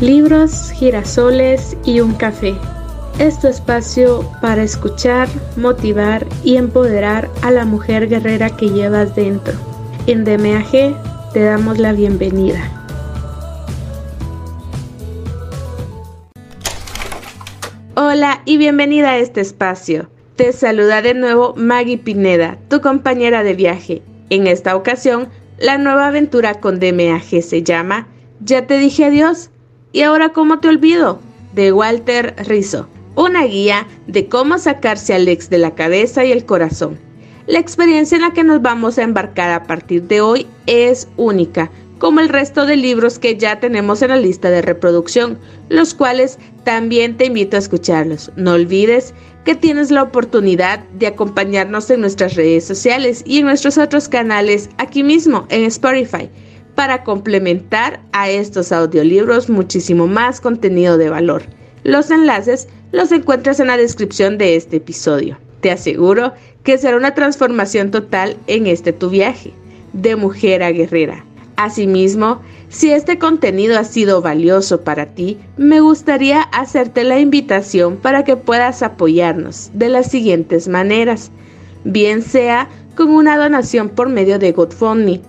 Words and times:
libros, 0.00 0.70
girasoles 0.70 1.76
y 1.84 2.00
un 2.00 2.14
café. 2.14 2.54
Es 3.18 3.38
tu 3.38 3.48
espacio 3.48 4.24
para 4.40 4.62
escuchar, 4.62 5.28
motivar 5.56 6.26
y 6.42 6.56
empoderar 6.56 7.28
a 7.42 7.50
la 7.50 7.66
mujer 7.66 8.08
guerrera 8.08 8.56
que 8.56 8.70
llevas 8.70 9.14
dentro. 9.14 9.52
En 10.06 10.24
DMAG 10.24 11.32
te 11.34 11.40
damos 11.40 11.78
la 11.78 11.92
bienvenida. 11.92 12.60
Hola 17.94 18.40
y 18.46 18.56
bienvenida 18.56 19.10
a 19.10 19.18
este 19.18 19.42
espacio. 19.42 20.08
Te 20.36 20.54
saluda 20.54 21.02
de 21.02 21.12
nuevo 21.12 21.52
Maggie 21.56 21.98
Pineda, 21.98 22.56
tu 22.68 22.80
compañera 22.80 23.42
de 23.42 23.52
viaje. 23.52 24.02
En 24.30 24.46
esta 24.46 24.74
ocasión, 24.74 25.28
la 25.58 25.76
nueva 25.76 26.06
aventura 26.06 26.54
con 26.54 26.80
DMAG 26.80 27.42
se 27.42 27.62
llama 27.62 28.08
Ya 28.42 28.66
te 28.66 28.78
dije 28.78 29.04
adiós 29.04 29.50
¿Y 29.92 30.02
ahora 30.02 30.30
cómo 30.30 30.60
te 30.60 30.68
olvido? 30.68 31.20
de 31.52 31.72
Walter 31.72 32.34
Rizzo, 32.46 32.88
una 33.16 33.44
guía 33.44 33.86
de 34.06 34.28
cómo 34.28 34.58
sacarse 34.58 35.14
al 35.14 35.28
ex 35.28 35.50
de 35.50 35.58
la 35.58 35.74
cabeza 35.74 36.24
y 36.24 36.32
el 36.32 36.44
corazón. 36.44 36.98
La 37.46 37.58
experiencia 37.58 38.16
en 38.16 38.22
la 38.22 38.32
que 38.32 38.44
nos 38.44 38.62
vamos 38.62 38.98
a 38.98 39.02
embarcar 39.02 39.50
a 39.50 39.64
partir 39.64 40.04
de 40.04 40.20
hoy 40.20 40.46
es 40.66 41.08
única, 41.16 41.70
como 41.98 42.20
el 42.20 42.28
resto 42.28 42.64
de 42.64 42.76
libros 42.76 43.18
que 43.18 43.36
ya 43.36 43.60
tenemos 43.60 44.00
en 44.02 44.10
la 44.10 44.16
lista 44.16 44.50
de 44.50 44.62
reproducción, 44.62 45.38
los 45.68 45.92
cuales 45.92 46.38
también 46.64 47.16
te 47.16 47.26
invito 47.26 47.56
a 47.56 47.60
escucharlos. 47.60 48.30
No 48.36 48.52
olvides 48.52 49.12
que 49.44 49.54
tienes 49.54 49.90
la 49.90 50.04
oportunidad 50.04 50.80
de 50.90 51.08
acompañarnos 51.08 51.90
en 51.90 52.00
nuestras 52.00 52.36
redes 52.36 52.64
sociales 52.64 53.22
y 53.26 53.38
en 53.38 53.46
nuestros 53.46 53.76
otros 53.76 54.08
canales 54.08 54.70
aquí 54.78 55.02
mismo 55.02 55.46
en 55.50 55.64
Spotify 55.64 56.30
para 56.80 57.04
complementar 57.04 58.00
a 58.12 58.30
estos 58.30 58.72
audiolibros 58.72 59.50
muchísimo 59.50 60.06
más 60.06 60.40
contenido 60.40 60.96
de 60.96 61.10
valor. 61.10 61.42
Los 61.84 62.10
enlaces 62.10 62.68
los 62.90 63.12
encuentras 63.12 63.60
en 63.60 63.66
la 63.66 63.76
descripción 63.76 64.38
de 64.38 64.56
este 64.56 64.76
episodio. 64.76 65.36
Te 65.60 65.70
aseguro 65.70 66.32
que 66.62 66.78
será 66.78 66.96
una 66.96 67.14
transformación 67.14 67.90
total 67.90 68.38
en 68.46 68.66
este 68.66 68.94
tu 68.94 69.10
viaje, 69.10 69.52
de 69.92 70.16
mujer 70.16 70.62
a 70.62 70.70
guerrera. 70.70 71.22
Asimismo, 71.56 72.40
si 72.70 72.90
este 72.90 73.18
contenido 73.18 73.78
ha 73.78 73.84
sido 73.84 74.22
valioso 74.22 74.80
para 74.80 75.04
ti, 75.04 75.36
me 75.58 75.80
gustaría 75.80 76.40
hacerte 76.40 77.04
la 77.04 77.18
invitación 77.18 77.98
para 77.98 78.24
que 78.24 78.36
puedas 78.36 78.82
apoyarnos 78.82 79.70
de 79.74 79.90
las 79.90 80.10
siguientes 80.10 80.66
maneras, 80.66 81.30
bien 81.84 82.22
sea 82.22 82.70
con 82.96 83.10
una 83.10 83.36
donación 83.36 83.90
por 83.90 84.08
medio 84.08 84.38
de 84.38 84.52
GoFundMe 84.52 85.20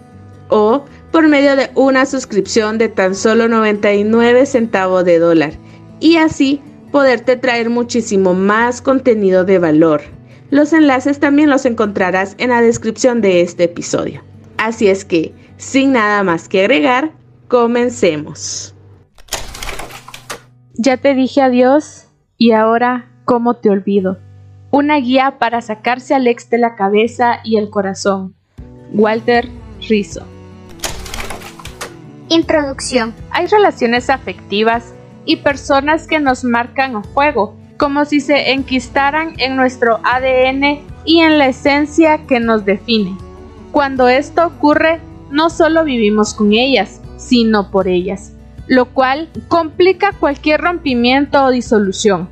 o 0.48 0.86
por 1.12 1.28
medio 1.28 1.56
de 1.56 1.70
una 1.76 2.06
suscripción 2.06 2.78
de 2.78 2.90
tan 2.90 3.16
solo 3.16 3.48
99 3.48 4.46
centavos 4.46 5.06
de 5.06 5.20
dólar 5.20 5.54
y 6.00 6.18
así 6.18 6.62
poderte 6.92 7.38
traer 7.38 7.70
muchísimo 7.70 8.34
más 8.34 8.82
contenido 8.82 9.44
de 9.44 9.60
valor. 9.60 10.02
Los 10.50 10.74
enlaces 10.74 11.20
también 11.20 11.50
los 11.50 11.66
encontrarás 11.66 12.36
en 12.38 12.50
la 12.50 12.62
descripción 12.62 13.22
de 13.22 13.42
este 13.42 13.66
episodio. 13.66 14.22
Así 14.58 14.88
es 14.88 15.06
que, 15.06 15.34
sin 15.58 15.94
nada 15.94 16.24
más 16.24 16.50
que 16.50 16.62
agregar, 16.62 17.14
comencemos. 17.48 18.76
Ya 20.74 20.98
te 20.98 21.14
dije 21.14 21.42
adiós 21.42 22.08
y 22.38 22.52
ahora, 22.52 23.10
¿cómo 23.26 23.56
te 23.56 23.70
olvido? 23.70 24.18
Una 24.72 24.98
guía 24.98 25.38
para 25.40 25.62
sacarse 25.62 26.14
al 26.14 26.28
ex 26.28 26.50
de 26.50 26.58
la 26.58 26.76
cabeza 26.76 27.40
y 27.44 27.58
el 27.58 27.70
corazón. 27.70 28.36
Walter 28.94 29.48
Rizzo. 29.88 30.26
Introducción. 32.32 33.14
Hay 33.30 33.48
relaciones 33.48 34.10
afectivas 34.10 34.94
y 35.26 35.36
personas 35.36 36.08
que 36.08 36.22
nos 36.22 36.46
marcan 36.46 36.96
a 36.96 37.04
fuego, 37.04 37.58
como 37.76 38.06
si 38.06 38.22
se 38.22 38.54
enquistaran 38.54 39.34
en 39.38 39.58
nuestro 39.58 40.00
ADN 40.06 40.80
y 41.04 41.20
en 41.20 41.38
la 41.38 41.48
esencia 41.48 42.26
que 42.28 42.40
nos 42.40 42.64
define. 42.64 43.18
Cuando 43.74 44.08
esto 44.08 44.48
ocurre, 44.48 45.02
no 45.30 45.50
solo 45.50 45.84
vivimos 45.84 46.34
con 46.34 46.54
ellas, 46.54 47.02
sino 47.18 47.70
por 47.70 47.90
ellas, 47.90 48.32
lo 48.66 48.86
cual 48.86 49.28
complica 49.50 50.14
cualquier 50.14 50.62
rompimiento 50.62 51.44
o 51.44 51.52
disolución. 51.52 52.30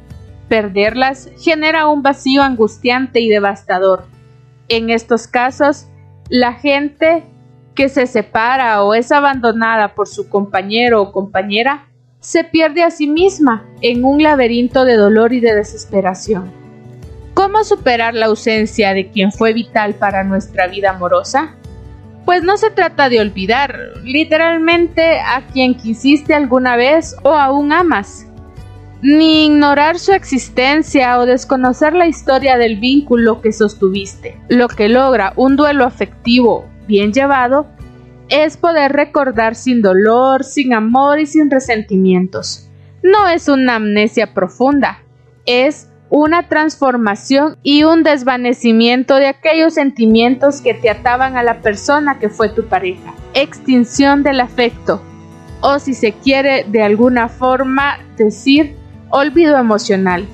Perderlas 0.48 1.30
genera 1.42 1.88
un 1.88 2.04
vacío 2.04 2.42
angustiante 2.42 3.20
y 3.20 3.28
devastador. 3.28 4.06
En 4.70 4.92
estos 4.92 5.28
casos, 5.28 5.88
la 6.30 6.54
gente 6.54 7.26
que 7.80 7.88
se 7.88 8.08
separa 8.08 8.84
o 8.84 8.94
es 8.94 9.10
abandonada 9.10 9.96
por 9.96 10.10
su 10.10 10.28
compañero 10.28 11.02
o 11.02 11.14
compañera, 11.14 11.88
se 12.20 12.44
pierde 12.44 12.84
a 12.84 12.92
sí 12.92 13.08
misma 13.08 13.66
en 13.80 14.04
un 14.04 14.22
laberinto 14.22 14.84
de 14.84 14.98
dolor 14.98 15.32
y 15.32 15.40
de 15.40 15.56
desesperación. 15.56 16.52
¿Cómo 17.34 17.64
superar 17.64 18.16
la 18.16 18.26
ausencia 18.26 18.94
de 18.94 19.08
quien 19.12 19.32
fue 19.32 19.54
vital 19.54 19.94
para 19.96 20.26
nuestra 20.26 20.68
vida 20.68 20.90
amorosa? 20.90 21.56
Pues 22.26 22.44
no 22.44 22.58
se 22.58 22.70
trata 22.70 23.08
de 23.08 23.22
olvidar 23.22 23.80
literalmente 24.04 25.22
a 25.22 25.48
quien 25.48 25.74
quisiste 25.76 26.34
alguna 26.34 26.76
vez 26.76 27.16
o 27.24 27.30
aún 27.30 27.72
amas, 27.72 28.28
ni 29.02 29.46
ignorar 29.46 30.00
su 30.00 30.12
existencia 30.12 31.18
o 31.18 31.26
desconocer 31.26 31.94
la 31.94 32.08
historia 32.08 32.58
del 32.58 32.78
vínculo 32.78 33.40
que 33.40 33.54
sostuviste. 33.54 34.38
Lo 34.50 34.68
que 34.68 34.90
logra 34.90 35.32
un 35.38 35.56
duelo 35.56 35.86
afectivo 35.86 36.66
bien 36.90 37.14
llevado, 37.14 37.68
es 38.30 38.58
poder 38.58 38.92
recordar 38.92 39.56
sin 39.56 39.82
dolor, 39.82 40.44
sin 40.44 40.74
amor 40.74 41.20
y 41.20 41.28
sin 41.28 41.50
resentimientos. 41.50 42.68
No 43.04 43.30
es 43.30 43.48
una 43.48 43.76
amnesia 43.76 44.34
profunda, 44.34 45.04
es 45.46 45.88
una 46.10 46.50
transformación 46.50 47.58
y 47.62 47.84
un 47.84 48.02
desvanecimiento 48.02 49.16
de 49.16 49.28
aquellos 49.28 49.76
sentimientos 49.76 50.62
que 50.62 50.74
te 50.74 50.90
ataban 50.90 51.38
a 51.38 51.44
la 51.44 51.62
persona 51.62 52.18
que 52.18 52.30
fue 52.30 52.50
tu 52.50 52.66
pareja. 52.66 53.14
Extinción 53.36 54.24
del 54.24 54.42
afecto, 54.42 55.02
o 55.62 55.78
si 55.78 55.94
se 55.94 56.14
quiere 56.14 56.66
de 56.68 56.82
alguna 56.82 57.30
forma 57.30 58.00
decir, 58.18 58.76
olvido 59.10 59.58
emocional. 59.58 60.26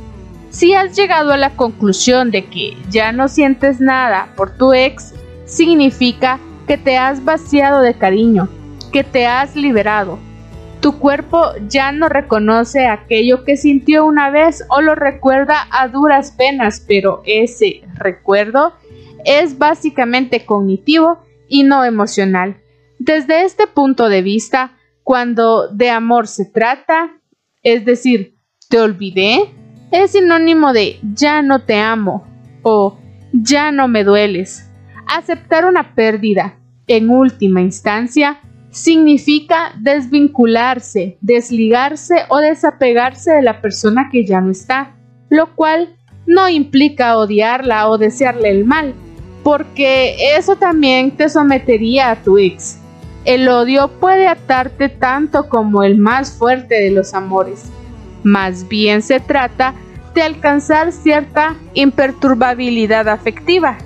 Si 0.49 0.73
has 0.73 0.95
llegado 0.95 1.33
a 1.33 1.37
la 1.37 1.49
conclusión 1.49 2.31
de 2.31 2.45
que 2.45 2.77
ya 2.89 3.11
no 3.11 3.27
sientes 3.27 3.81
nada 3.81 4.29
por 4.37 4.55
tu 4.55 4.73
ex, 4.73 5.13
significa 5.45 6.39
que 6.67 6.77
te 6.77 6.97
has 6.97 7.23
vaciado 7.23 7.81
de 7.81 7.93
cariño, 7.93 8.49
que 8.91 9.03
te 9.03 9.27
has 9.27 9.55
liberado. 9.55 10.19
Tu 10.81 10.99
cuerpo 10.99 11.51
ya 11.67 11.91
no 11.91 12.09
reconoce 12.09 12.87
aquello 12.87 13.43
que 13.43 13.57
sintió 13.57 14.05
una 14.05 14.29
vez 14.29 14.63
o 14.69 14.81
lo 14.81 14.95
recuerda 14.95 15.67
a 15.71 15.87
duras 15.87 16.31
penas, 16.31 16.83
pero 16.87 17.21
ese 17.25 17.81
recuerdo 17.95 18.73
es 19.25 19.57
básicamente 19.57 20.45
cognitivo 20.45 21.19
y 21.47 21.63
no 21.63 21.83
emocional. 21.83 22.57
Desde 22.99 23.43
este 23.43 23.67
punto 23.67 24.09
de 24.09 24.21
vista, 24.21 24.77
cuando 25.03 25.67
de 25.69 25.89
amor 25.89 26.27
se 26.27 26.45
trata, 26.45 27.19
es 27.61 27.85
decir, 27.85 28.35
te 28.69 28.79
olvidé, 28.79 29.51
es 29.91 30.11
sinónimo 30.11 30.73
de 30.73 30.99
ya 31.13 31.41
no 31.41 31.63
te 31.63 31.79
amo 31.79 32.27
o 32.63 32.97
ya 33.31 33.71
no 33.71 33.87
me 33.87 34.03
dueles. 34.03 34.69
Aceptar 35.07 35.65
una 35.65 35.95
pérdida, 35.95 36.55
en 36.87 37.09
última 37.09 37.61
instancia, 37.61 38.39
significa 38.71 39.73
desvincularse, 39.79 41.17
desligarse 41.21 42.23
o 42.29 42.39
desapegarse 42.39 43.31
de 43.31 43.41
la 43.41 43.61
persona 43.61 44.09
que 44.11 44.25
ya 44.25 44.41
no 44.41 44.51
está, 44.51 44.95
lo 45.29 45.55
cual 45.55 45.95
no 46.27 46.49
implica 46.49 47.17
odiarla 47.17 47.89
o 47.89 47.97
desearle 47.97 48.49
el 48.49 48.65
mal, 48.65 48.93
porque 49.43 50.35
eso 50.35 50.55
también 50.57 51.11
te 51.11 51.29
sometería 51.29 52.11
a 52.11 52.15
tu 52.21 52.37
ex. 52.37 52.79
El 53.23 53.47
odio 53.47 53.87
puede 53.99 54.27
atarte 54.27 54.89
tanto 54.89 55.49
como 55.49 55.83
el 55.83 55.97
más 55.97 56.37
fuerte 56.37 56.75
de 56.75 56.91
los 56.91 57.13
amores. 57.13 57.65
Más 58.23 58.67
bien 58.67 59.01
se 59.01 59.19
trata 59.19 59.73
de 60.13 60.21
alcanzar 60.21 60.91
cierta 60.91 61.55
imperturbabilidad 61.73 63.07
afectiva, 63.07 63.77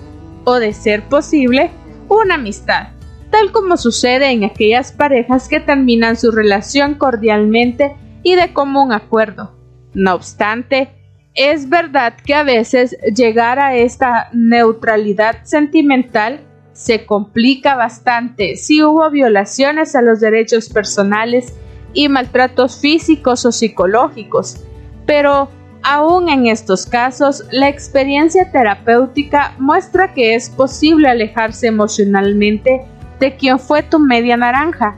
o 0.43 0.59
de 0.59 0.73
ser 0.73 1.03
posible, 1.03 1.71
una 2.07 2.35
amistad, 2.35 2.89
tal 3.29 3.51
como 3.51 3.77
sucede 3.77 4.31
en 4.31 4.43
aquellas 4.43 4.91
parejas 4.91 5.47
que 5.47 5.59
terminan 5.59 6.17
su 6.17 6.31
relación 6.31 6.95
cordialmente 6.95 7.95
y 8.23 8.35
de 8.35 8.53
común 8.53 8.91
acuerdo. 8.91 9.55
No 9.93 10.15
obstante, 10.15 10.89
es 11.35 11.69
verdad 11.69 12.15
que 12.25 12.33
a 12.33 12.43
veces 12.43 12.97
llegar 13.15 13.59
a 13.59 13.75
esta 13.75 14.29
neutralidad 14.33 15.43
sentimental 15.43 16.41
se 16.73 17.05
complica 17.05 17.75
bastante 17.75 18.55
si 18.55 18.83
hubo 18.83 19.09
violaciones 19.09 19.95
a 19.95 20.01
los 20.01 20.19
derechos 20.19 20.69
personales 20.69 21.53
y 21.93 22.07
maltratos 22.07 22.79
físicos 22.79 23.45
o 23.45 23.51
psicológicos, 23.51 24.63
pero 25.05 25.49
Aún 25.81 26.29
en 26.29 26.47
estos 26.47 26.85
casos, 26.85 27.45
la 27.51 27.69
experiencia 27.69 28.51
terapéutica 28.51 29.55
muestra 29.59 30.13
que 30.13 30.35
es 30.35 30.49
posible 30.49 31.07
alejarse 31.07 31.67
emocionalmente 31.67 32.85
de 33.19 33.35
quien 33.35 33.59
fue 33.59 33.83
tu 33.83 33.99
media 33.99 34.37
naranja. 34.37 34.97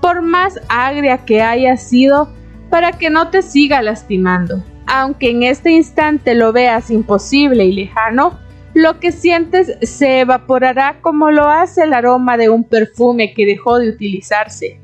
Por 0.00 0.22
más 0.22 0.60
agria 0.68 1.18
que 1.18 1.42
haya 1.42 1.76
sido, 1.76 2.28
para 2.70 2.92
que 2.92 3.10
no 3.10 3.28
te 3.28 3.42
siga 3.42 3.82
lastimando. 3.82 4.64
Aunque 4.86 5.30
en 5.30 5.42
este 5.42 5.70
instante 5.70 6.34
lo 6.34 6.52
veas 6.52 6.90
imposible 6.90 7.66
y 7.66 7.72
lejano, 7.72 8.38
lo 8.74 8.98
que 8.98 9.12
sientes 9.12 9.76
se 9.82 10.20
evaporará 10.20 11.00
como 11.02 11.30
lo 11.30 11.48
hace 11.48 11.82
el 11.82 11.92
aroma 11.92 12.38
de 12.38 12.48
un 12.48 12.64
perfume 12.64 13.34
que 13.34 13.44
dejó 13.44 13.78
de 13.78 13.90
utilizarse. 13.90 14.80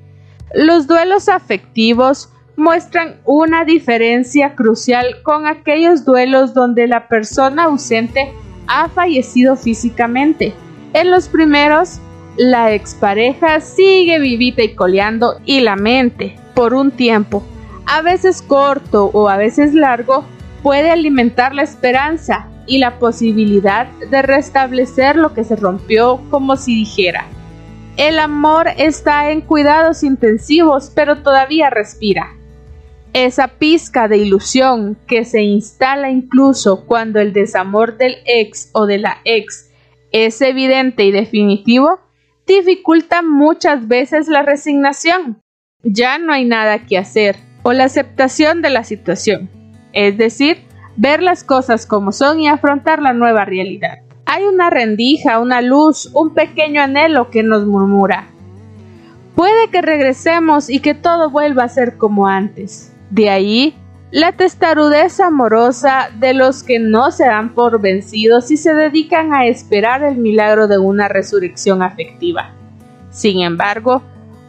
Los 0.55 0.87
duelos 0.87 1.29
afectivos 1.29 2.31
muestran 2.59 3.15
una 3.25 3.65
diferencia 3.65 4.57
crucial 4.57 5.23
con 5.23 5.47
aquellos 5.47 6.05
duelos 6.05 6.55
donde 6.55 6.89
la 6.89 7.07
persona 7.07 7.65
ausente 7.65 8.33
ha 8.67 8.89
fallecido 8.89 9.57
físicamente. 9.57 10.53
En 10.93 11.11
los 11.11 11.29
primeros, 11.29 12.01
la 12.37 12.75
expareja 12.75 13.61
sigue 13.61 14.19
vivita 14.19 14.63
y 14.63 14.75
coleando 14.75 15.41
y 15.45 15.61
la 15.61 15.77
mente, 15.77 16.37
por 16.55 16.75
un 16.75 16.91
tiempo, 16.91 17.45
a 17.87 18.03
veces 18.03 18.43
corto 18.43 19.07
o 19.13 19.29
a 19.29 19.37
veces 19.37 19.73
largo, 19.73 20.25
puede 20.63 20.91
alimentar 20.91 21.55
la 21.55 21.63
esperanza 21.63 22.49
y 22.67 22.79
la 22.79 22.99
posibilidad 22.99 23.87
de 24.11 24.21
restablecer 24.21 25.15
lo 25.15 25.33
que 25.33 25.45
se 25.45 25.55
rompió 25.55 26.21
como 26.29 26.57
si 26.57 26.75
dijera, 26.75 27.27
el 27.97 28.19
amor 28.19 28.67
está 28.77 29.31
en 29.31 29.43
cuidados 29.43 30.03
intensivos 30.03 30.93
pero 30.95 31.23
todavía 31.23 31.71
respira. 31.71 32.38
Esa 33.21 33.49
pizca 33.49 34.07
de 34.07 34.17
ilusión 34.17 34.97
que 35.09 35.25
se 35.25 35.43
instala 35.43 36.09
incluso 36.09 36.87
cuando 36.87 37.19
el 37.19 37.33
desamor 37.33 37.97
del 37.97 38.19
ex 38.27 38.71
o 38.75 38.87
de 38.87 38.99
la 38.99 39.17
ex 39.25 39.73
es 40.13 40.41
evidente 40.41 41.03
y 41.03 41.11
definitivo, 41.11 41.99
dificulta 42.47 43.23
muchas 43.23 43.89
veces 43.89 44.29
la 44.29 44.43
resignación. 44.43 45.41
Ya 45.83 46.19
no 46.19 46.33
hay 46.33 46.45
nada 46.45 46.87
que 46.87 46.97
hacer 46.97 47.35
o 47.65 47.73
la 47.73 47.87
aceptación 47.87 48.63
de 48.63 48.71
la 48.71 48.85
situación, 48.85 49.51
es 49.93 50.17
decir, 50.17 50.59
ver 50.97 51.21
las 51.21 51.43
cosas 51.43 51.87
como 51.87 52.13
son 52.13 52.39
y 52.39 52.47
afrontar 52.47 53.03
la 53.03 53.15
nueva 53.15 53.45
realidad. 53.45 53.99
Hay 54.27 54.45
una 54.45 54.71
rendija, 54.71 55.41
una 55.41 55.61
luz, 55.61 56.09
un 56.15 56.35
pequeño 56.35 56.81
anhelo 56.81 57.31
que 57.31 57.43
nos 57.43 57.67
murmura. 57.67 58.29
Puede 59.35 59.71
que 59.73 59.83
regresemos 59.83 60.71
y 60.71 60.79
que 60.79 60.95
todo 60.95 61.31
vuelva 61.31 61.65
a 61.65 61.69
ser 61.69 61.97
como 61.97 62.29
antes. 62.29 62.93
De 63.11 63.31
ahí 63.31 63.75
la 64.11 64.33
testarudez 64.33 65.21
amorosa 65.21 66.09
de 66.19 66.33
los 66.33 66.63
que 66.63 66.79
no 66.79 67.11
se 67.11 67.27
dan 67.27 67.55
por 67.55 67.81
vencidos 67.81 68.51
y 68.51 68.57
se 68.57 68.73
dedican 68.73 69.35
a 69.35 69.47
esperar 69.47 70.03
el 70.03 70.17
milagro 70.17 70.67
de 70.67 70.79
una 70.79 71.09
resurrección 71.09 71.83
afectiva. 71.83 72.55
Sin 73.11 73.41
embargo, 73.41 74.03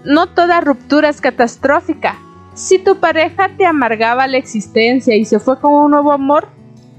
no 0.05 0.27
toda 0.27 0.61
ruptura 0.61 1.09
es 1.09 1.19
catastrófica. 1.19 2.17
Si 2.53 2.79
tu 2.79 2.97
pareja 2.97 3.49
te 3.57 3.65
amargaba 3.65 4.27
la 4.27 4.37
existencia 4.37 5.15
y 5.15 5.25
se 5.25 5.39
fue 5.39 5.59
con 5.59 5.73
un 5.73 5.91
nuevo 5.91 6.13
amor, 6.13 6.47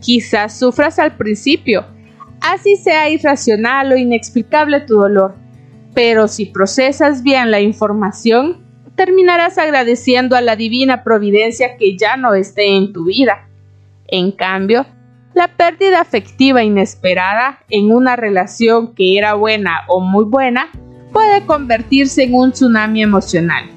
quizás 0.00 0.58
sufras 0.58 0.98
al 0.98 1.16
principio, 1.16 1.86
así 2.40 2.76
sea 2.76 3.08
irracional 3.08 3.92
o 3.92 3.96
inexplicable 3.96 4.80
tu 4.80 4.96
dolor. 4.96 5.34
Pero 5.94 6.28
si 6.28 6.46
procesas 6.46 7.22
bien 7.22 7.50
la 7.50 7.60
información, 7.60 8.59
terminarás 9.04 9.56
agradeciendo 9.56 10.36
a 10.36 10.42
la 10.42 10.56
divina 10.56 11.02
providencia 11.02 11.78
que 11.78 11.96
ya 11.96 12.18
no 12.18 12.34
esté 12.34 12.76
en 12.76 12.92
tu 12.92 13.04
vida. 13.04 13.48
En 14.08 14.30
cambio, 14.30 14.84
la 15.32 15.48
pérdida 15.48 16.02
afectiva 16.02 16.62
inesperada 16.62 17.60
en 17.70 17.90
una 17.92 18.16
relación 18.16 18.94
que 18.94 19.16
era 19.16 19.32
buena 19.32 19.80
o 19.88 20.00
muy 20.00 20.24
buena 20.24 20.68
puede 21.12 21.46
convertirse 21.46 22.24
en 22.24 22.34
un 22.34 22.52
tsunami 22.52 23.02
emocional 23.02 23.70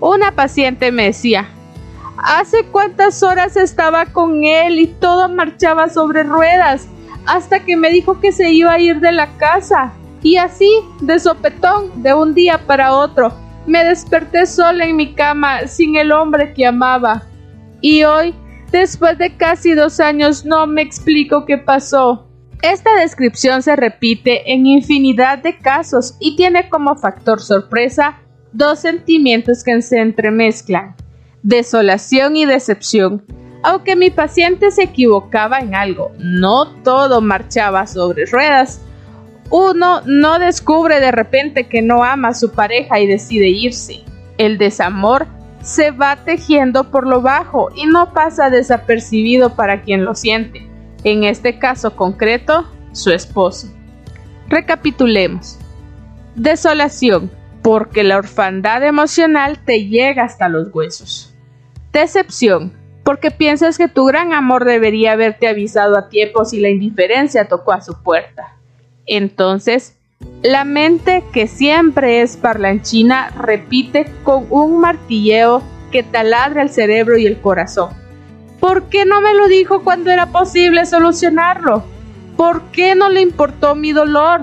una 0.00 0.32
paciente 0.32 0.92
me 0.92 1.06
decía, 1.06 1.48
¿hace 2.18 2.64
cuántas 2.66 3.22
horas 3.22 3.56
estaba 3.56 4.06
con 4.06 4.44
él 4.44 4.78
y 4.78 4.86
todo 4.86 5.28
marchaba 5.28 5.88
sobre 5.88 6.24
ruedas? 6.24 6.88
Hasta 7.26 7.60
que 7.60 7.76
me 7.76 7.90
dijo 7.90 8.20
que 8.20 8.32
se 8.32 8.52
iba 8.52 8.72
a 8.72 8.78
ir 8.78 9.00
de 9.00 9.12
la 9.12 9.28
casa. 9.38 9.92
Y 10.22 10.36
así, 10.36 10.70
de 11.00 11.18
sopetón, 11.18 12.02
de 12.02 12.14
un 12.14 12.34
día 12.34 12.66
para 12.66 12.92
otro, 12.92 13.32
me 13.66 13.84
desperté 13.84 14.46
sola 14.46 14.84
en 14.84 14.96
mi 14.96 15.14
cama, 15.14 15.66
sin 15.66 15.96
el 15.96 16.12
hombre 16.12 16.52
que 16.52 16.66
amaba. 16.66 17.22
Y 17.80 18.04
hoy, 18.04 18.34
después 18.70 19.18
de 19.18 19.36
casi 19.36 19.74
dos 19.74 20.00
años, 20.00 20.44
no 20.44 20.66
me 20.66 20.82
explico 20.82 21.44
qué 21.46 21.58
pasó. 21.58 22.28
Esta 22.62 22.94
descripción 22.96 23.62
se 23.62 23.76
repite 23.76 24.52
en 24.52 24.66
infinidad 24.66 25.38
de 25.38 25.58
casos 25.58 26.16
y 26.18 26.36
tiene 26.36 26.68
como 26.70 26.96
factor 26.96 27.40
sorpresa 27.40 28.20
dos 28.52 28.78
sentimientos 28.78 29.62
que 29.64 29.82
se 29.82 30.00
entremezclan, 30.00 30.94
desolación 31.42 32.36
y 32.36 32.46
decepción. 32.46 33.24
Aunque 33.62 33.96
mi 33.96 34.10
paciente 34.10 34.70
se 34.70 34.84
equivocaba 34.84 35.58
en 35.58 35.74
algo, 35.74 36.12
no 36.18 36.82
todo 36.82 37.20
marchaba 37.20 37.86
sobre 37.86 38.26
ruedas. 38.26 38.80
Uno 39.50 40.00
no 40.06 40.38
descubre 40.38 41.00
de 41.00 41.10
repente 41.10 41.68
que 41.68 41.82
no 41.82 42.02
ama 42.02 42.28
a 42.28 42.34
su 42.34 42.52
pareja 42.52 43.00
y 43.00 43.06
decide 43.06 43.48
irse. 43.48 44.02
El 44.38 44.58
desamor 44.58 45.26
se 45.62 45.90
va 45.90 46.16
tejiendo 46.16 46.90
por 46.90 47.06
lo 47.06 47.20
bajo 47.22 47.68
y 47.74 47.86
no 47.86 48.12
pasa 48.12 48.50
desapercibido 48.50 49.54
para 49.54 49.82
quien 49.82 50.04
lo 50.04 50.14
siente. 50.14 50.68
En 51.04 51.24
este 51.24 51.58
caso 51.58 51.96
concreto, 51.96 52.66
su 52.92 53.10
esposo. 53.10 53.68
Recapitulemos. 54.48 55.58
Desolación 56.34 57.30
porque 57.62 58.04
la 58.04 58.18
orfandad 58.18 58.82
emocional 58.84 59.58
te 59.64 59.86
llega 59.86 60.24
hasta 60.24 60.50
los 60.50 60.68
huesos. 60.74 61.34
Decepción, 61.92 62.74
porque 63.04 63.30
piensas 63.30 63.78
que 63.78 63.88
tu 63.88 64.04
gran 64.04 64.34
amor 64.34 64.66
debería 64.66 65.12
haberte 65.12 65.48
avisado 65.48 65.96
a 65.96 66.10
tiempo 66.10 66.44
si 66.44 66.60
la 66.60 66.68
indiferencia 66.68 67.48
tocó 67.48 67.72
a 67.72 67.80
su 67.80 68.02
puerta. 68.02 68.58
Entonces, 69.06 69.96
la 70.42 70.64
mente 70.64 71.24
que 71.32 71.46
siempre 71.46 72.22
es 72.22 72.36
parlanchina 72.36 73.30
repite 73.30 74.10
con 74.22 74.46
un 74.50 74.78
martilleo 74.80 75.62
que 75.90 76.02
taladra 76.02 76.62
el 76.62 76.70
cerebro 76.70 77.16
y 77.16 77.26
el 77.26 77.40
corazón. 77.40 77.90
¿Por 78.60 78.84
qué 78.84 79.04
no 79.04 79.20
me 79.20 79.34
lo 79.34 79.48
dijo 79.48 79.82
cuando 79.82 80.10
era 80.10 80.26
posible 80.26 80.86
solucionarlo? 80.86 81.84
¿Por 82.36 82.62
qué 82.72 82.94
no 82.94 83.08
le 83.10 83.20
importó 83.20 83.74
mi 83.74 83.92
dolor? 83.92 84.42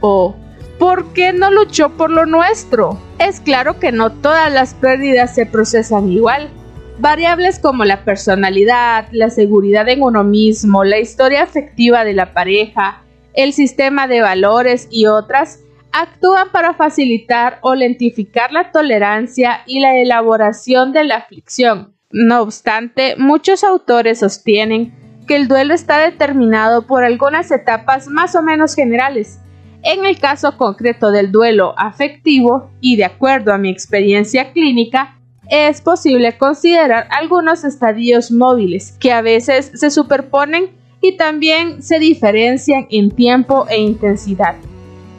O 0.00 0.36
¿Por 0.78 1.12
qué 1.12 1.32
no 1.32 1.50
luchó 1.50 1.90
por 1.90 2.10
lo 2.10 2.26
nuestro? 2.26 2.98
Es 3.18 3.40
claro 3.40 3.78
que 3.78 3.92
no 3.92 4.10
todas 4.10 4.52
las 4.52 4.74
pérdidas 4.74 5.34
se 5.34 5.46
procesan 5.46 6.10
igual. 6.10 6.50
Variables 6.98 7.58
como 7.58 7.84
la 7.84 8.04
personalidad, 8.04 9.06
la 9.12 9.30
seguridad 9.30 9.88
en 9.88 10.02
uno 10.02 10.24
mismo, 10.24 10.84
la 10.84 10.98
historia 10.98 11.42
afectiva 11.42 12.04
de 12.04 12.12
la 12.12 12.32
pareja, 12.32 13.03
el 13.34 13.52
sistema 13.52 14.06
de 14.06 14.20
valores 14.20 14.88
y 14.90 15.06
otras 15.06 15.60
actúan 15.92 16.50
para 16.50 16.74
facilitar 16.74 17.58
o 17.62 17.74
lentificar 17.74 18.50
la 18.52 18.72
tolerancia 18.72 19.60
y 19.66 19.80
la 19.80 19.96
elaboración 19.96 20.92
de 20.92 21.04
la 21.04 21.16
aflicción. 21.16 21.94
No 22.10 22.42
obstante, 22.42 23.14
muchos 23.16 23.62
autores 23.62 24.20
sostienen 24.20 24.92
que 25.26 25.36
el 25.36 25.48
duelo 25.48 25.74
está 25.74 25.98
determinado 25.98 26.82
por 26.86 27.04
algunas 27.04 27.50
etapas 27.50 28.08
más 28.08 28.34
o 28.34 28.42
menos 28.42 28.74
generales, 28.74 29.38
en 29.84 30.06
el 30.06 30.18
caso 30.18 30.56
concreto 30.56 31.10
del 31.10 31.30
duelo 31.30 31.74
afectivo 31.76 32.70
y 32.80 32.96
de 32.96 33.04
acuerdo 33.04 33.52
a 33.52 33.58
mi 33.58 33.68
experiencia 33.68 34.52
clínica, 34.52 35.18
es 35.50 35.82
posible 35.82 36.38
considerar 36.38 37.06
algunos 37.10 37.64
estadios 37.64 38.30
móviles 38.30 38.96
que 38.98 39.12
a 39.12 39.20
veces 39.20 39.72
se 39.74 39.90
superponen 39.90 40.70
y 41.04 41.16
también 41.16 41.82
se 41.82 41.98
diferencian 41.98 42.86
en 42.90 43.10
tiempo 43.10 43.66
e 43.68 43.78
intensidad. 43.78 44.56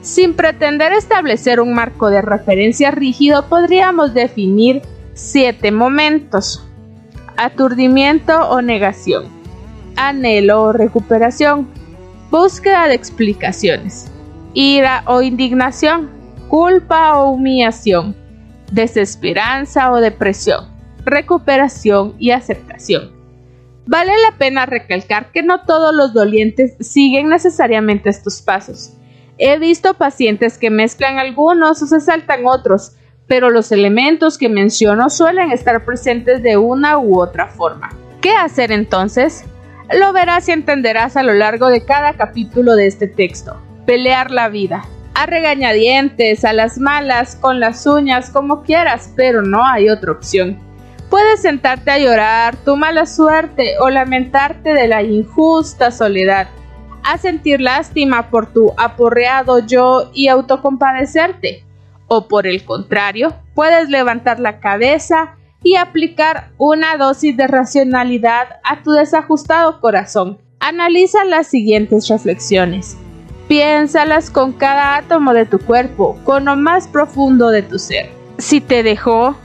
Sin 0.02 0.34
pretender 0.34 0.94
establecer 0.94 1.60
un 1.60 1.74
marco 1.74 2.10
de 2.10 2.22
referencia 2.22 2.92
rígido, 2.92 3.48
podríamos 3.48 4.14
definir 4.14 4.82
siete 5.14 5.72
momentos. 5.72 6.68
Aturdimiento 7.38 8.50
o 8.50 8.62
negación. 8.62 9.26
Anhelo 9.96 10.64
o 10.64 10.74
recuperación. 10.74 11.68
Búsqueda 12.32 12.88
de 12.88 12.96
explicaciones 12.96 14.12
ira 14.56 15.04
o 15.06 15.22
indignación, 15.22 16.10
culpa 16.48 17.20
o 17.20 17.32
humillación, 17.32 18.16
desesperanza 18.72 19.92
o 19.92 19.98
depresión, 19.98 20.66
recuperación 21.04 22.16
y 22.18 22.32
aceptación. 22.32 23.15
Vale 23.88 24.14
la 24.18 24.38
pena 24.38 24.66
recalcar 24.66 25.32
que 25.32 25.44
no 25.44 25.62
todos 25.66 25.94
los 25.94 26.14
dolientes 26.14 26.76
siguen 26.80 27.30
necesariamente 27.30 28.10
estos 28.10 28.42
pasos. 28.42 28.94
He 29.38 29.60
visto 29.60 29.94
pacientes 29.96 30.58
que 30.58 30.70
mezclan 30.70 31.20
algunos 31.20 31.82
o 31.82 31.86
se 31.88 32.00
saltan 32.00 32.46
otros, 32.46 32.96
pero 33.28 33.50
los 33.50 33.72
elementos 33.72 34.38
que 34.38 34.50
menciono 34.50 35.10
suelen 35.10 35.52
estar 35.52 35.86
presentes 35.86 36.42
de 36.42 36.58
una 36.58 36.98
u 36.98 37.20
otra 37.20 37.48
forma. 37.48 37.90
¿Qué 38.22 38.32
hacer 38.32 38.72
entonces? 38.72 39.44
Lo 39.94 40.14
verás 40.14 40.48
y 40.50 40.52
entenderás 40.52 41.16
a 41.16 41.24
lo 41.24 41.34
largo 41.34 41.68
de 41.68 41.86
cada 41.86 42.14
capítulo 42.14 42.76
de 42.76 42.88
este 42.88 43.08
texto 43.08 43.62
pelear 43.86 44.32
la 44.32 44.50
vida. 44.50 44.84
A 45.14 45.26
regañadientes, 45.28 46.44
a 46.44 46.52
las 46.52 46.78
malas, 46.78 47.36
con 47.36 47.60
las 47.60 47.86
uñas, 47.88 48.30
como 48.30 48.64
quieras, 48.64 49.14
pero 49.16 49.42
no 49.42 49.66
hay 49.66 49.90
otra 49.90 50.12
opción. 50.12 50.60
Puedes 51.10 51.42
sentarte 51.42 51.92
a 51.92 52.00
llorar 52.00 52.56
tu 52.58 52.76
mala 52.76 53.06
suerte 53.06 53.78
o 53.80 53.90
lamentarte 53.90 54.74
de 54.74 54.88
la 54.88 55.04
injusta 55.04 55.92
soledad, 55.92 56.48
a 57.04 57.18
sentir 57.18 57.62
lástima 57.62 58.30
por 58.30 58.48
tu 58.52 58.74
aporreado 58.78 59.60
yo 59.60 60.10
y 60.14 60.28
autocompadecerte. 60.28 61.64
O 62.08 62.28
por 62.28 62.48
el 62.48 62.66
contrario, 62.66 63.36
puedes 63.54 63.90
levantar 63.90 64.40
la 64.40 64.60
cabeza 64.60 65.36
y 65.64 65.76
aplicar 65.76 66.50
una 66.58 66.98
dosis 66.98 67.36
de 67.36 67.48
racionalidad 67.48 68.60
a 68.64 68.84
tu 68.84 68.92
desajustado 68.92 69.80
corazón. 69.82 70.40
Analiza 70.60 71.26
las 71.26 71.48
siguientes 71.48 72.08
reflexiones. 72.08 72.98
Piénsalas 73.48 74.32
con 74.32 74.54
cada 74.54 74.96
átomo 74.96 75.34
de 75.34 75.46
tu 75.46 75.60
cuerpo, 75.60 76.18
con 76.24 76.46
lo 76.46 76.56
más 76.56 76.88
profundo 76.88 77.50
de 77.50 77.62
tu 77.62 77.78
ser. 77.78 78.10
Si 78.38 78.62
te 78.62 78.82
dejó, 78.84 79.36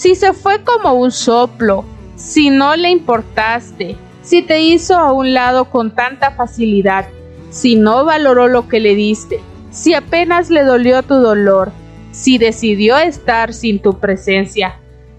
si 0.00 0.14
se 0.14 0.32
fue 0.32 0.64
como 0.64 0.94
un 0.94 1.10
soplo, 1.10 1.84
si 2.16 2.48
no 2.48 2.74
le 2.74 2.88
importaste, 2.88 3.96
si 4.22 4.40
te 4.40 4.62
hizo 4.62 4.96
a 4.96 5.12
un 5.12 5.34
lado 5.34 5.66
con 5.66 5.94
tanta 5.94 6.30
facilidad, 6.30 7.04
si 7.50 7.76
no 7.76 8.06
valoró 8.06 8.48
lo 8.48 8.66
que 8.66 8.80
le 8.80 8.94
diste, 8.94 9.40
si 9.70 9.92
apenas 9.92 10.48
le 10.48 10.64
dolió 10.64 11.02
tu 11.02 11.16
dolor, 11.16 11.70
si 12.12 12.38
decidió 12.38 12.96
estar 12.96 13.52
sin 13.52 13.78
tu 13.78 13.98
presencia, 13.98 14.76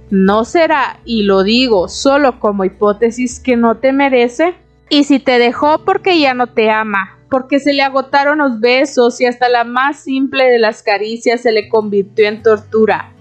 ¿no 0.09 0.45
será, 0.45 0.99
y 1.05 1.25
lo 1.25 1.43
digo 1.43 1.87
solo 1.87 2.39
como 2.39 2.65
hipótesis, 2.65 3.39
que 3.39 3.57
no 3.57 3.77
te 3.77 3.91
merece? 3.91 4.55
Y 4.89 5.03
si 5.03 5.19
te 5.19 5.37
dejó 5.37 5.85
porque 5.85 6.19
ya 6.19 6.33
no 6.33 6.47
te 6.47 6.71
ama, 6.71 7.19
porque 7.29 7.59
se 7.59 7.73
le 7.73 7.83
agotaron 7.83 8.39
los 8.39 8.59
besos 8.59 9.21
y 9.21 9.27
hasta 9.27 9.47
la 9.47 9.63
más 9.63 9.99
simple 9.99 10.45
de 10.45 10.57
las 10.57 10.81
caricias 10.81 11.41
se 11.41 11.51
le 11.51 11.69
convirtió 11.69 12.27
en 12.27 12.41
tortura, 12.41 13.13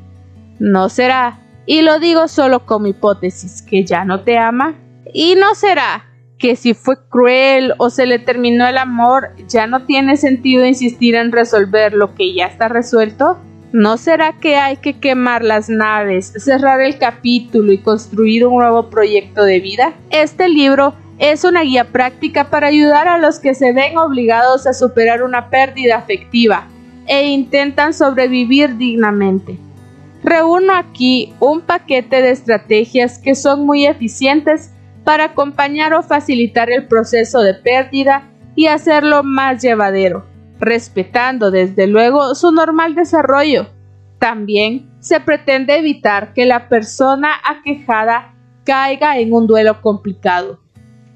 ¿no 0.59 0.88
será, 0.88 1.39
y 1.67 1.83
lo 1.83 1.99
digo 1.99 2.29
solo 2.29 2.67
como 2.67 2.87
hipótesis, 2.87 3.62
que 3.62 3.85
ya 3.85 4.05
no 4.05 4.23
te 4.23 4.38
ama? 4.38 4.75
¿Y 5.12 5.35
no 5.35 5.55
será 5.55 6.07
que 6.38 6.57
si 6.57 6.75
fue 6.75 6.97
cruel 7.09 7.75
o 7.79 7.90
se 7.90 8.07
le 8.07 8.19
terminó 8.19 8.67
el 8.67 8.79
amor, 8.79 9.31
ya 9.47 9.67
no 9.67 9.85
tiene 9.85 10.17
sentido 10.17 10.64
insistir 10.64 11.14
en 11.14 11.33
resolver 11.33 11.93
lo 11.93 12.14
que 12.14 12.33
ya 12.35 12.47
está 12.47 12.69
resuelto? 12.69 13.38
¿No 13.73 13.99
será 13.99 14.33
que 14.33 14.57
hay 14.57 14.79
que 14.79 14.99
quemar 14.99 15.45
las 15.45 15.69
naves, 15.69 16.33
cerrar 16.38 16.81
el 16.81 16.99
capítulo 16.99 17.73
y 17.73 17.79
construir 17.79 18.47
un 18.47 18.59
nuevo 18.59 18.90
proyecto 18.90 19.45
de 19.45 19.61
vida? 19.61 19.93
Este 20.11 20.49
libro 20.49 20.95
es 21.19 21.45
una 21.45 21.62
guía 21.62 21.85
práctica 21.85 22.50
para 22.50 22.69
ayudar 22.69 23.07
a 23.07 23.19
los 23.19 23.38
que 23.38 23.55
se 23.55 23.73
ven 23.73 23.97
obligados 23.99 24.67
a 24.67 24.73
superar 24.73 25.23
una 25.23 25.50
pérdida 25.50 25.99
afectiva 25.99 26.67
e 27.07 27.29
intentan 27.29 27.93
sobrevivir 27.93 28.76
dignamente. 28.76 29.59
Reúno 30.23 30.75
aquí 30.75 31.35
un 31.41 31.62
paquete 31.62 32.23
de 32.23 32.31
estrategias 32.31 33.19
que 33.19 33.35
son 33.35 33.65
muy 33.65 33.87
eficientes 33.87 34.73
para 35.05 35.25
acompañar 35.25 35.95
o 35.95 36.03
facilitar 36.03 36.71
el 36.71 36.87
proceso 36.87 37.41
de 37.41 37.55
pérdida 37.55 38.31
y 38.55 38.67
hacerlo 38.67 39.23
más 39.23 39.62
llevadero 39.62 40.31
respetando 40.61 41.50
desde 41.50 41.87
luego 41.87 42.35
su 42.35 42.53
normal 42.53 42.95
desarrollo. 42.95 43.69
También 44.19 44.91
se 45.00 45.19
pretende 45.19 45.79
evitar 45.79 46.35
que 46.35 46.45
la 46.45 46.69
persona 46.69 47.33
aquejada 47.49 48.35
caiga 48.65 49.19
en 49.19 49.33
un 49.33 49.47
duelo 49.47 49.81
complicado. 49.81 50.61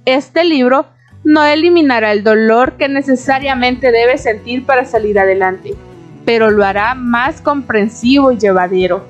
Este 0.06 0.44
libro 0.44 0.86
no 1.22 1.44
eliminará 1.44 2.12
el 2.12 2.24
dolor 2.24 2.76
que 2.76 2.88
necesariamente 2.88 3.92
debe 3.92 4.16
sentir 4.18 4.64
para 4.64 4.86
salir 4.86 5.18
adelante, 5.18 5.74
pero 6.24 6.50
lo 6.50 6.64
hará 6.64 6.94
más 6.94 7.40
comprensivo 7.40 8.32
y 8.32 8.38
llevadero. 8.38 9.04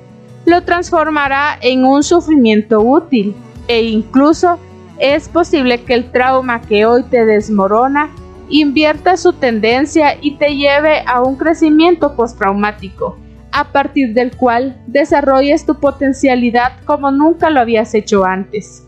Lo 0.45 0.63
transformará 0.63 1.57
en 1.61 1.85
un 1.85 2.03
sufrimiento 2.03 2.81
útil 2.81 3.35
e 3.67 3.83
incluso 3.83 4.59
es 4.99 5.27
posible 5.27 5.83
que 5.83 5.93
el 5.93 6.11
trauma 6.11 6.61
que 6.61 6.85
hoy 6.85 7.03
te 7.03 7.25
desmorona 7.25 8.11
invierta 8.49 9.17
su 9.17 9.33
tendencia 9.33 10.17
y 10.21 10.35
te 10.37 10.55
lleve 10.55 11.03
a 11.07 11.21
un 11.21 11.35
crecimiento 11.35 12.15
postraumático, 12.15 13.17
a 13.51 13.71
partir 13.71 14.13
del 14.13 14.35
cual 14.35 14.79
desarrolles 14.87 15.65
tu 15.65 15.79
potencialidad 15.79 16.73
como 16.85 17.11
nunca 17.11 17.49
lo 17.49 17.59
habías 17.59 17.93
hecho 17.93 18.23
antes. 18.23 18.87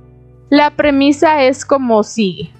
La 0.49 0.71
premisa 0.71 1.43
es 1.43 1.65
como 1.65 2.03
sigue. 2.03 2.51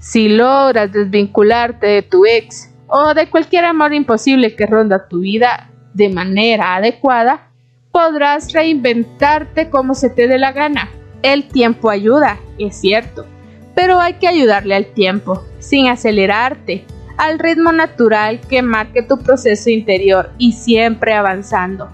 Si 0.00 0.28
logras 0.28 0.90
desvincularte 0.90 1.86
de 1.86 2.02
tu 2.02 2.24
ex 2.24 2.69
o 2.90 3.14
de 3.14 3.30
cualquier 3.30 3.64
amor 3.64 3.94
imposible 3.94 4.56
que 4.56 4.66
ronda 4.66 5.08
tu 5.08 5.20
vida 5.20 5.70
de 5.94 6.08
manera 6.08 6.76
adecuada, 6.76 7.48
podrás 7.92 8.52
reinventarte 8.52 9.70
como 9.70 9.94
se 9.94 10.10
te 10.10 10.28
dé 10.28 10.38
la 10.38 10.52
gana. 10.52 10.90
El 11.22 11.48
tiempo 11.48 11.90
ayuda, 11.90 12.38
es 12.58 12.80
cierto, 12.80 13.26
pero 13.74 14.00
hay 14.00 14.14
que 14.14 14.28
ayudarle 14.28 14.74
al 14.74 14.86
tiempo, 14.86 15.44
sin 15.58 15.88
acelerarte, 15.88 16.84
al 17.16 17.38
ritmo 17.38 17.72
natural 17.72 18.40
que 18.40 18.62
marque 18.62 19.02
tu 19.02 19.18
proceso 19.18 19.70
interior 19.70 20.32
y 20.38 20.52
siempre 20.52 21.14
avanzando. 21.14 21.90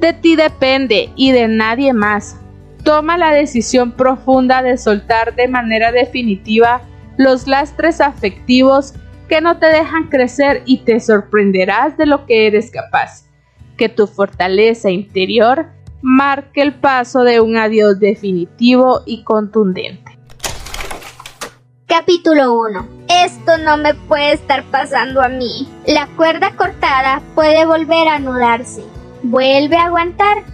De 0.00 0.12
ti 0.12 0.36
depende 0.36 1.10
y 1.16 1.32
de 1.32 1.48
nadie 1.48 1.92
más. 1.92 2.40
Toma 2.82 3.16
la 3.18 3.32
decisión 3.32 3.92
profunda 3.92 4.62
de 4.62 4.76
soltar 4.76 5.34
de 5.34 5.48
manera 5.48 5.92
definitiva 5.92 6.82
los 7.16 7.46
lastres 7.46 8.00
afectivos 8.00 8.94
no 9.40 9.58
te 9.58 9.66
dejan 9.66 10.08
crecer 10.08 10.62
y 10.66 10.78
te 10.78 11.00
sorprenderás 11.00 11.96
de 11.96 12.06
lo 12.06 12.26
que 12.26 12.46
eres 12.46 12.70
capaz. 12.70 13.26
Que 13.76 13.88
tu 13.88 14.06
fortaleza 14.06 14.90
interior 14.90 15.66
marque 16.02 16.60
el 16.60 16.74
paso 16.74 17.22
de 17.22 17.40
un 17.40 17.56
adiós 17.56 17.98
definitivo 17.98 19.02
y 19.06 19.24
contundente. 19.24 20.18
Capítulo 21.86 22.58
1. 22.60 22.88
Esto 23.08 23.56
no 23.58 23.76
me 23.76 23.94
puede 23.94 24.32
estar 24.32 24.64
pasando 24.64 25.22
a 25.22 25.28
mí. 25.28 25.68
La 25.86 26.08
cuerda 26.16 26.56
cortada 26.56 27.22
puede 27.34 27.64
volver 27.66 28.08
a 28.08 28.16
anudarse. 28.16 28.82
Vuelve 29.22 29.76
a 29.76 29.84
aguantar, 29.84 30.44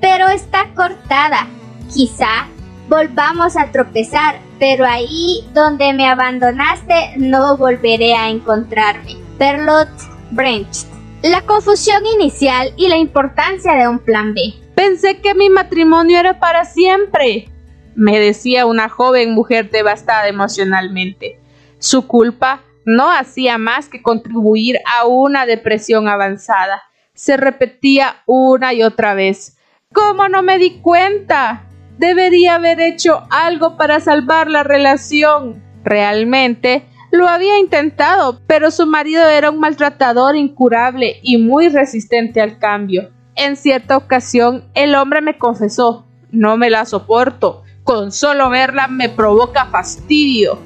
pero 0.00 0.28
está 0.28 0.72
cortada. 0.74 1.46
Quizá 1.92 2.48
volvamos 2.88 3.56
a 3.56 3.70
tropezar, 3.72 4.36
pero 4.58 4.84
ahí 4.84 5.44
donde 5.54 5.92
me 5.92 6.08
abandonaste 6.08 7.14
no 7.16 7.56
volveré 7.56 8.14
a 8.14 8.28
encontrarme. 8.28 9.16
Perlot 9.38 9.88
Brecht. 10.30 10.86
La 11.22 11.42
confusión 11.42 12.04
inicial 12.06 12.72
y 12.76 12.88
la 12.88 12.96
importancia 12.96 13.74
de 13.74 13.88
un 13.88 13.98
plan 13.98 14.34
B. 14.34 14.54
Pensé 14.74 15.20
que 15.20 15.34
mi 15.34 15.50
matrimonio 15.50 16.18
era 16.18 16.38
para 16.38 16.64
siempre 16.64 17.48
me 17.96 18.20
decía 18.20 18.66
una 18.66 18.88
joven 18.88 19.32
mujer 19.32 19.70
devastada 19.70 20.28
emocionalmente. 20.28 21.40
Su 21.78 22.06
culpa 22.06 22.60
no 22.84 23.10
hacía 23.10 23.58
más 23.58 23.88
que 23.88 24.02
contribuir 24.02 24.78
a 24.86 25.06
una 25.06 25.46
depresión 25.46 26.06
avanzada. 26.06 26.82
Se 27.14 27.36
repetía 27.36 28.22
una 28.26 28.74
y 28.74 28.82
otra 28.82 29.14
vez. 29.14 29.56
¿Cómo 29.92 30.28
no 30.28 30.42
me 30.42 30.58
di 30.58 30.78
cuenta? 30.80 31.64
Debería 31.98 32.56
haber 32.56 32.80
hecho 32.80 33.22
algo 33.30 33.76
para 33.76 34.00
salvar 34.00 34.50
la 34.50 34.62
relación. 34.62 35.62
Realmente 35.84 36.84
lo 37.10 37.28
había 37.28 37.58
intentado, 37.58 38.40
pero 38.46 38.70
su 38.70 38.86
marido 38.86 39.26
era 39.28 39.50
un 39.50 39.60
maltratador 39.60 40.36
incurable 40.36 41.18
y 41.22 41.38
muy 41.38 41.68
resistente 41.68 42.40
al 42.40 42.58
cambio. 42.58 43.10
En 43.34 43.56
cierta 43.56 43.96
ocasión 43.96 44.64
el 44.74 44.94
hombre 44.94 45.20
me 45.20 45.38
confesó 45.38 46.06
No 46.30 46.56
me 46.56 46.70
la 46.70 46.84
soporto. 46.84 47.62
Con 47.84 48.10
solo 48.10 48.50
verla 48.50 48.88
me 48.88 49.08
provoca 49.08 49.66
fastidio. 49.66 50.58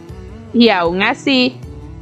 Y 0.53 0.71
aún 0.71 1.03
así, 1.03 1.61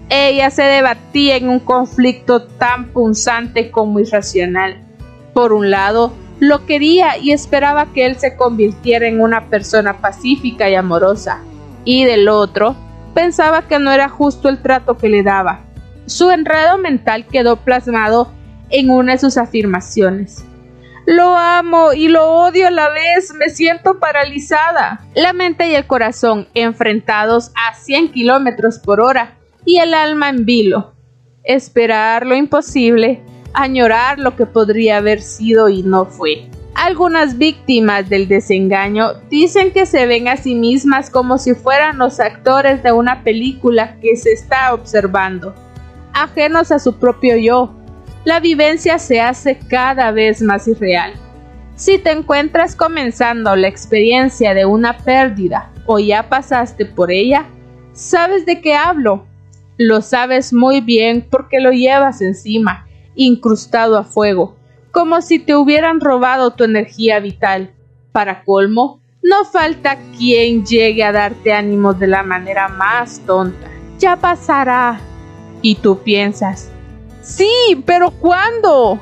ella 0.09 0.49
se 0.51 0.63
debatía 0.63 1.37
en 1.37 1.49
un 1.49 1.59
conflicto 1.59 2.45
tan 2.45 2.93
punzante 2.93 3.71
como 3.71 4.01
irracional. 4.01 4.87
Por 5.35 5.53
un 5.53 5.71
lado, 5.71 6.13
lo 6.41 6.67
quería 6.67 7.19
y 7.19 7.33
esperaba 7.33 7.93
que 7.93 8.07
él 8.07 8.17
se 8.17 8.37
convirtiera 8.37 9.07
en 9.09 9.21
una 9.21 9.49
persona 9.49 10.01
pacífica 10.01 10.69
y 10.69 10.75
amorosa. 10.75 11.43
Y 11.85 12.05
del 12.05 12.29
otro, 12.29 12.77
pensaba 13.15 13.63
que 13.63 13.79
no 13.79 13.91
era 13.91 14.09
justo 14.09 14.49
el 14.49 14.63
trato 14.63 14.97
que 14.97 15.09
le 15.09 15.23
daba. 15.23 15.65
Su 16.07 16.31
enredo 16.31 16.79
mental 16.79 17.27
quedó 17.27 17.57
plasmado 17.57 18.33
en 18.71 18.91
una 18.91 19.13
de 19.13 19.19
sus 19.19 19.37
afirmaciones. 19.37 20.45
Lo 21.07 21.37
amo 21.37 21.95
y 21.95 22.09
lo 22.09 22.31
odio 22.31 22.69
a 22.69 22.71
la 22.71 22.91
vez, 22.91 23.33
me 23.33 23.49
siento 23.49 23.99
paralizada. 23.99 25.01
La 25.15 25.33
mente 25.33 25.67
y 25.69 25.75
el 25.75 25.87
corazón 25.87 26.49
enfrentados 26.53 27.51
a 27.55 27.75
100 27.75 28.13
kilómetros 28.13 28.79
por 28.79 29.01
hora 29.01 29.39
y 29.65 29.79
el 29.79 29.95
alma 29.95 30.29
en 30.29 30.45
vilo. 30.45 30.93
Esperar 31.45 32.27
lo 32.27 32.37
imposible, 32.37 33.23
añorar 33.59 34.21
lo 34.21 34.37
que 34.37 34.47
podría 34.47 34.99
haber 34.99 35.21
sido 35.21 35.69
y 35.69 35.83
no 35.83 36.07
fue. 36.07 36.49
Algunas 36.75 37.39
víctimas 37.39 38.09
del 38.09 38.29
desengaño 38.29 39.15
dicen 39.29 39.73
que 39.73 39.85
se 39.85 40.07
ven 40.07 40.29
a 40.29 40.37
sí 40.37 40.55
mismas 40.55 41.11
como 41.11 41.39
si 41.39 41.55
fueran 41.55 41.99
los 41.99 42.21
actores 42.21 42.85
de 42.85 42.93
una 42.93 43.25
película 43.25 43.97
que 44.01 44.17
se 44.17 44.31
está 44.33 44.73
observando, 44.73 45.57
ajenos 46.13 46.71
a 46.71 46.79
su 46.79 46.99
propio 47.01 47.37
yo, 47.37 47.75
la 48.25 48.39
vivencia 48.39 48.99
se 49.01 49.21
hace 49.21 49.59
cada 49.59 50.13
vez 50.13 50.41
más 50.41 50.69
irreal. 50.69 51.15
Si 51.75 51.99
te 51.99 52.13
encuentras 52.13 52.77
comenzando 52.77 53.57
la 53.57 53.67
experiencia 53.67 54.55
de 54.55 54.67
una 54.67 54.99
pérdida 54.99 55.73
o 55.87 55.99
ya 55.99 56.29
pasaste 56.29 56.87
por 56.87 57.11
ella, 57.11 57.47
sabes 57.93 58.47
de 58.47 58.61
qué 58.61 58.75
hablo. 58.75 59.27
Lo 59.79 60.01
sabes 60.01 60.53
muy 60.53 60.81
bien 60.81 61.27
porque 61.29 61.61
lo 61.61 61.71
llevas 61.71 62.21
encima, 62.21 62.88
incrustado 63.19 63.99
a 63.99 64.05
fuego, 64.05 64.57
como 64.93 65.21
si 65.21 65.39
te 65.39 65.55
hubieran 65.55 66.01
robado 66.01 66.53
tu 66.53 66.65
energía 66.65 67.21
vital. 67.21 67.73
Para 68.13 68.45
colmo, 68.45 69.01
no 69.23 69.45
falta 69.45 69.99
quien 70.17 70.65
llegue 70.65 71.05
a 71.05 71.13
darte 71.13 71.53
ánimos 71.53 71.99
de 71.99 72.07
la 72.07 72.23
manera 72.23 72.69
más 72.69 73.21
tonta. 73.27 73.69
Ya 73.99 74.17
pasará. 74.17 75.01
Y 75.61 75.75
tú 75.75 75.99
piensas, 75.99 76.71
sí, 77.21 77.83
pero 77.85 78.13
¿cuándo? 78.13 79.01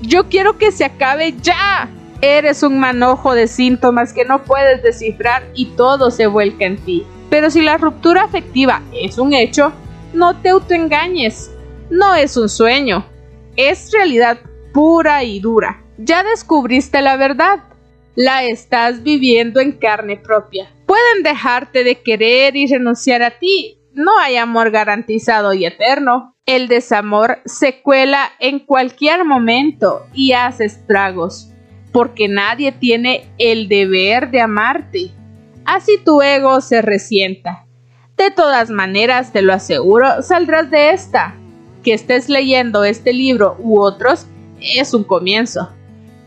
Yo 0.00 0.28
quiero 0.28 0.56
que 0.58 0.70
se 0.70 0.84
acabe 0.84 1.34
ya. 1.42 1.90
Eres 2.20 2.62
un 2.62 2.78
manojo 2.78 3.34
de 3.34 3.48
síntomas 3.48 4.12
que 4.12 4.24
no 4.24 4.44
puedes 4.44 4.80
descifrar 4.84 5.42
y 5.54 5.66
todo 5.76 6.12
se 6.12 6.28
vuelca 6.28 6.64
en 6.64 6.76
ti. 6.76 7.04
Pero 7.30 7.50
si 7.50 7.60
la 7.62 7.78
ruptura 7.78 8.22
afectiva 8.22 8.80
es 8.92 9.18
un 9.18 9.32
hecho, 9.32 9.72
no 10.14 10.36
te 10.36 10.50
autoengañes. 10.50 11.50
No 11.90 12.14
es 12.14 12.36
un 12.36 12.48
sueño. 12.48 13.04
Es 13.56 13.92
realidad 13.92 14.38
pura 14.72 15.24
y 15.24 15.40
dura. 15.40 15.82
Ya 15.98 16.22
descubriste 16.22 17.02
la 17.02 17.16
verdad 17.16 17.60
la 18.14 18.44
estás 18.44 19.02
viviendo 19.02 19.60
en 19.60 19.72
carne 19.72 20.16
propia. 20.16 20.70
Pueden 20.86 21.22
dejarte 21.22 21.84
de 21.84 22.00
querer 22.02 22.56
y 22.56 22.66
renunciar 22.66 23.22
a 23.22 23.38
ti. 23.38 23.78
No 23.94 24.18
hay 24.18 24.36
amor 24.36 24.70
garantizado 24.70 25.54
y 25.54 25.64
eterno. 25.64 26.36
El 26.44 26.68
desamor 26.68 27.38
se 27.44 27.80
cuela 27.82 28.32
en 28.40 28.58
cualquier 28.58 29.24
momento 29.24 30.06
y 30.12 30.32
hace 30.32 30.64
estragos, 30.64 31.50
porque 31.92 32.28
nadie 32.28 32.72
tiene 32.72 33.30
el 33.38 33.68
deber 33.68 34.30
de 34.30 34.40
amarte. 34.40 35.10
Así 35.64 35.98
tu 36.04 36.20
ego 36.20 36.60
se 36.60 36.82
resienta. 36.82 37.66
De 38.16 38.30
todas 38.30 38.70
maneras, 38.70 39.32
te 39.32 39.40
lo 39.40 39.52
aseguro, 39.52 40.22
saldrás 40.22 40.70
de 40.70 40.90
esta. 40.90 41.36
Que 41.82 41.94
estés 41.94 42.28
leyendo 42.28 42.84
este 42.84 43.12
libro 43.12 43.56
u 43.58 43.80
otros 43.80 44.26
es 44.60 44.94
un 44.94 45.04
comienzo. 45.04 45.70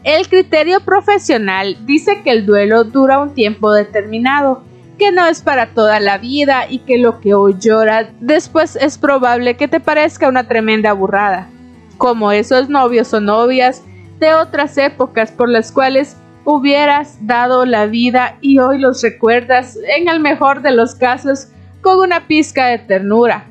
El 0.03 0.27
criterio 0.27 0.81
profesional 0.81 1.77
dice 1.85 2.21
que 2.24 2.29
el 2.29 2.45
duelo 2.45 2.83
dura 2.83 3.19
un 3.19 3.33
tiempo 3.33 3.71
determinado, 3.71 4.62
que 5.00 5.12
no 5.12 5.25
es 5.25 5.41
para 5.41 5.67
toda 5.74 6.00
la 6.00 6.17
vida 6.17 6.69
y 6.69 6.79
que 6.79 6.97
lo 6.97 7.19
que 7.19 7.33
hoy 7.33 7.55
llora 7.59 8.12
después 8.19 8.75
es 8.75 8.97
probable 8.97 9.57
que 9.57 9.67
te 9.67 9.79
parezca 9.79 10.29
una 10.29 10.47
tremenda 10.47 10.93
burrada, 10.93 11.50
como 11.97 12.31
esos 12.31 12.69
novios 12.69 13.13
o 13.13 13.19
novias 13.19 13.83
de 14.19 14.33
otras 14.33 14.77
épocas 14.77 15.31
por 15.31 15.50
las 15.50 15.71
cuales 15.71 16.15
hubieras 16.45 17.17
dado 17.25 17.65
la 17.65 17.88
vida 17.88 18.38
y 18.41 18.59
hoy 18.59 18.77
los 18.77 19.01
recuerdas, 19.01 19.77
en 19.97 20.07
el 20.07 20.19
mejor 20.19 20.62
de 20.62 20.71
los 20.71 20.95
casos, 20.95 21.47
con 21.81 22.00
una 22.00 22.27
pizca 22.27 22.67
de 22.67 22.77
ternura. 22.77 23.47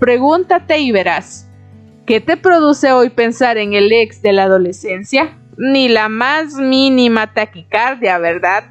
Pregúntate 0.00 0.78
y 0.78 0.90
verás. 0.90 1.48
¿Qué 2.06 2.20
te 2.20 2.36
produce 2.36 2.90
hoy 2.90 3.10
pensar 3.10 3.58
en 3.58 3.74
el 3.74 3.92
ex 3.92 4.20
de 4.22 4.32
la 4.32 4.44
adolescencia? 4.44 5.36
ni 5.60 5.88
la 5.88 6.08
más 6.08 6.54
mínima 6.54 7.34
taquicardia, 7.34 8.16
¿verdad? 8.16 8.64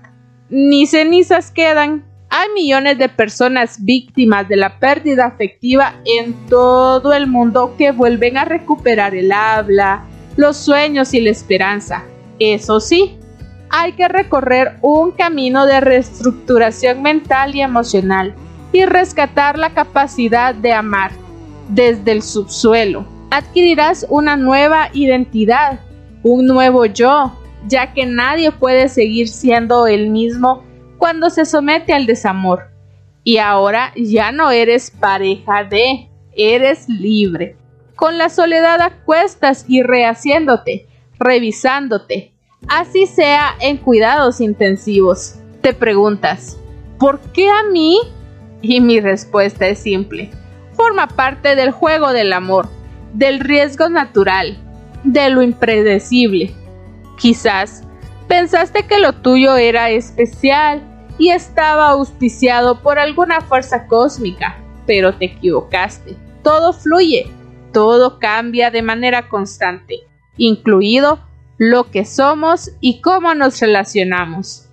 Ni 0.49 0.87
cenizas 0.87 1.51
quedan. 1.51 2.03
Hay 2.31 2.47
millones 2.55 2.97
de 2.97 3.09
personas 3.09 3.83
víctimas 3.85 4.49
de 4.49 4.55
la 4.55 4.79
pérdida 4.79 5.25
afectiva 5.25 5.93
en 6.03 6.33
todo 6.47 7.13
el 7.13 7.27
mundo 7.27 7.75
que 7.77 7.91
vuelven 7.91 8.37
a 8.37 8.45
recuperar 8.45 9.13
el 9.13 9.31
habla, 9.31 10.03
los 10.35 10.57
sueños 10.57 11.13
y 11.13 11.21
la 11.21 11.29
esperanza. 11.29 12.03
Eso 12.39 12.79
sí, 12.79 13.19
hay 13.69 13.93
que 13.93 14.07
recorrer 14.07 14.77
un 14.81 15.11
camino 15.11 15.67
de 15.67 15.81
reestructuración 15.81 17.03
mental 17.03 17.55
y 17.55 17.61
emocional 17.61 18.33
y 18.71 18.85
rescatar 18.85 19.57
la 19.57 19.71
capacidad 19.71 20.53
de 20.53 20.73
amar 20.73 21.11
desde 21.69 22.11
el 22.11 22.21
subsuelo. 22.21 23.05
Adquirirás 23.31 24.05
una 24.09 24.35
nueva 24.35 24.89
identidad 24.93 25.79
un 26.23 26.45
nuevo 26.47 26.85
yo, 26.85 27.33
ya 27.67 27.93
que 27.93 28.05
nadie 28.05 28.51
puede 28.51 28.89
seguir 28.89 29.27
siendo 29.27 29.87
el 29.87 30.09
mismo 30.09 30.63
cuando 30.97 31.29
se 31.29 31.45
somete 31.45 31.93
al 31.93 32.05
desamor. 32.05 32.69
Y 33.23 33.37
ahora 33.37 33.91
ya 33.95 34.31
no 34.31 34.51
eres 34.51 34.91
pareja 34.91 35.63
de, 35.63 36.09
eres 36.35 36.87
libre. 36.89 37.55
Con 37.95 38.17
la 38.17 38.29
soledad 38.29 38.81
acuestas 38.81 39.65
y 39.67 39.83
rehaciéndote, 39.83 40.87
revisándote, 41.17 42.33
así 42.67 43.05
sea 43.07 43.55
en 43.59 43.77
cuidados 43.77 44.39
intensivos. 44.41 45.35
Te 45.61 45.73
preguntas, 45.73 46.57
¿por 46.97 47.19
qué 47.33 47.49
a 47.49 47.63
mí? 47.63 47.99
Y 48.61 48.81
mi 48.81 48.99
respuesta 48.99 49.67
es 49.67 49.79
simple. 49.79 50.31
Forma 50.73 51.07
parte 51.07 51.55
del 51.55 51.71
juego 51.71 52.11
del 52.13 52.33
amor, 52.33 52.69
del 53.13 53.39
riesgo 53.39 53.89
natural, 53.89 54.57
de 55.03 55.29
lo 55.29 55.41
impredecible. 55.41 56.53
Quizás 57.17 57.83
pensaste 58.27 58.85
que 58.85 58.99
lo 58.99 59.13
tuyo 59.13 59.55
era 59.55 59.89
especial 59.89 60.81
y 61.17 61.29
estaba 61.31 61.89
auspiciado 61.89 62.81
por 62.81 62.99
alguna 62.99 63.41
fuerza 63.41 63.87
cósmica, 63.87 64.57
pero 64.85 65.13
te 65.15 65.25
equivocaste. 65.25 66.15
Todo 66.43 66.73
fluye, 66.73 67.27
todo 67.73 68.19
cambia 68.19 68.71
de 68.71 68.81
manera 68.81 69.27
constante, 69.27 69.95
incluido 70.37 71.19
lo 71.57 71.91
que 71.91 72.05
somos 72.05 72.71
y 72.79 73.01
cómo 73.01 73.35
nos 73.35 73.59
relacionamos. 73.59 74.68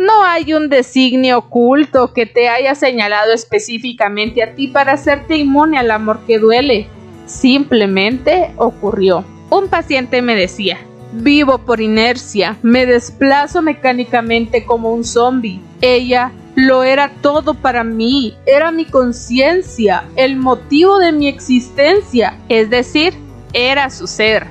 No 0.00 0.24
hay 0.24 0.54
un 0.54 0.70
designio 0.70 1.36
oculto 1.36 2.14
que 2.14 2.24
te 2.24 2.48
haya 2.48 2.74
señalado 2.74 3.34
específicamente 3.34 4.42
a 4.42 4.54
ti 4.54 4.66
para 4.66 4.92
hacerte 4.92 5.36
inmune 5.36 5.76
al 5.76 5.90
amor 5.90 6.20
que 6.26 6.38
duele. 6.38 6.88
Simplemente 7.26 8.50
ocurrió. 8.56 9.26
Un 9.50 9.68
paciente 9.68 10.22
me 10.22 10.34
decía, 10.34 10.78
vivo 11.12 11.58
por 11.58 11.82
inercia, 11.82 12.56
me 12.62 12.86
desplazo 12.86 13.60
mecánicamente 13.60 14.64
como 14.64 14.90
un 14.90 15.04
zombie. 15.04 15.60
Ella 15.82 16.32
lo 16.54 16.82
era 16.82 17.12
todo 17.20 17.52
para 17.52 17.84
mí, 17.84 18.34
era 18.46 18.72
mi 18.72 18.86
conciencia, 18.86 20.04
el 20.16 20.36
motivo 20.36 20.98
de 20.98 21.12
mi 21.12 21.28
existencia, 21.28 22.38
es 22.48 22.70
decir, 22.70 23.12
era 23.52 23.90
su 23.90 24.06
ser. 24.06 24.46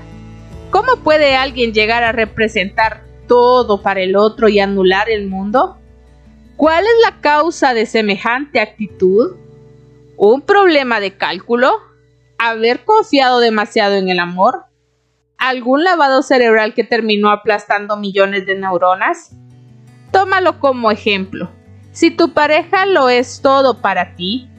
¿Cómo 0.69 0.97
puede 0.97 1.35
alguien 1.35 1.73
llegar 1.73 2.03
a 2.03 2.11
representar 2.11 3.08
todo 3.29 3.81
para 3.81 4.01
el 4.01 4.17
otro 4.17 4.49
y 4.49 4.59
anular 4.59 5.09
el 5.09 5.27
mundo? 5.27 5.77
¿Cuál 6.57 6.83
es 6.83 6.91
la 7.05 7.21
causa 7.21 7.73
de 7.73 7.85
semejante 7.85 8.59
actitud? 8.59 9.37
¿Un 10.17 10.41
problema 10.41 10.99
de 10.99 11.15
cálculo? 11.15 11.71
¿Haber 12.37 12.83
confiado 12.83 13.39
demasiado 13.39 13.95
en 13.95 14.09
el 14.09 14.19
amor? 14.19 14.65
algún 15.39 15.83
lavado 15.83 16.21
cerebral 16.21 16.73
que 16.73 16.83
terminó 16.83 17.31
aplastando 17.31 17.97
millones 17.97 18.45
de 18.45 18.55
neuronas? 18.55 19.31
Tómalo 20.11 20.59
como 20.59 20.91
ejemplo. 20.91 21.49
Si 21.91 22.11
tu 22.11 22.33
pareja 22.33 22.85
lo 22.85 23.09
es 23.09 23.41
todo 23.41 23.81
para 23.81 24.15
ti, 24.15 24.49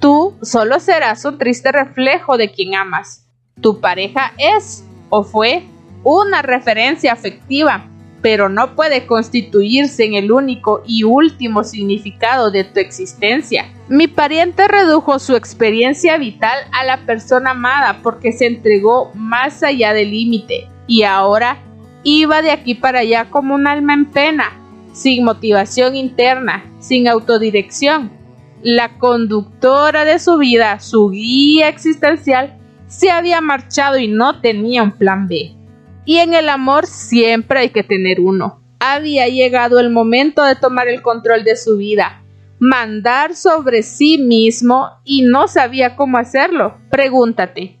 tú 0.00 0.36
solo 0.42 0.80
serás 0.80 1.24
un 1.24 1.38
triste 1.38 1.70
reflejo 1.70 2.36
de 2.36 2.50
quien 2.50 2.74
amas. 2.74 3.28
Tu 3.60 3.80
pareja 3.80 4.32
es 4.38 4.84
o 5.10 5.22
fue 5.22 5.64
una 6.02 6.42
referencia 6.42 7.12
afectiva 7.12 7.86
pero 8.22 8.48
no 8.48 8.74
puede 8.74 9.06
constituirse 9.06 10.04
en 10.04 10.14
el 10.14 10.30
único 10.30 10.82
y 10.86 11.04
último 11.04 11.64
significado 11.64 12.50
de 12.50 12.64
tu 12.64 12.80
existencia. 12.80 13.72
Mi 13.88 14.06
pariente 14.06 14.68
redujo 14.68 15.18
su 15.18 15.36
experiencia 15.36 16.18
vital 16.18 16.58
a 16.72 16.84
la 16.84 16.98
persona 17.06 17.52
amada 17.52 18.00
porque 18.02 18.32
se 18.32 18.46
entregó 18.46 19.10
más 19.14 19.62
allá 19.62 19.92
del 19.92 20.10
límite 20.10 20.68
y 20.86 21.02
ahora 21.02 21.58
iba 22.02 22.42
de 22.42 22.50
aquí 22.50 22.74
para 22.74 23.00
allá 23.00 23.30
como 23.30 23.54
un 23.54 23.66
alma 23.66 23.94
en 23.94 24.06
pena, 24.06 24.52
sin 24.92 25.24
motivación 25.24 25.96
interna, 25.96 26.64
sin 26.78 27.08
autodirección. 27.08 28.10
La 28.62 28.98
conductora 28.98 30.04
de 30.04 30.18
su 30.18 30.36
vida, 30.36 30.80
su 30.80 31.10
guía 31.10 31.68
existencial, 31.68 32.58
se 32.88 33.10
había 33.10 33.40
marchado 33.40 33.98
y 33.98 34.08
no 34.08 34.40
tenía 34.40 34.82
un 34.82 34.92
plan 34.92 35.28
B. 35.28 35.54
Y 36.04 36.18
en 36.18 36.34
el 36.34 36.48
amor 36.48 36.86
siempre 36.86 37.60
hay 37.60 37.70
que 37.70 37.82
tener 37.82 38.20
uno. 38.20 38.62
Había 38.78 39.28
llegado 39.28 39.78
el 39.78 39.90
momento 39.90 40.42
de 40.44 40.56
tomar 40.56 40.88
el 40.88 41.02
control 41.02 41.44
de 41.44 41.56
su 41.56 41.76
vida, 41.76 42.22
mandar 42.58 43.36
sobre 43.36 43.82
sí 43.82 44.18
mismo 44.18 44.88
y 45.04 45.22
no 45.22 45.48
sabía 45.48 45.96
cómo 45.96 46.16
hacerlo. 46.18 46.78
Pregúntate, 46.90 47.78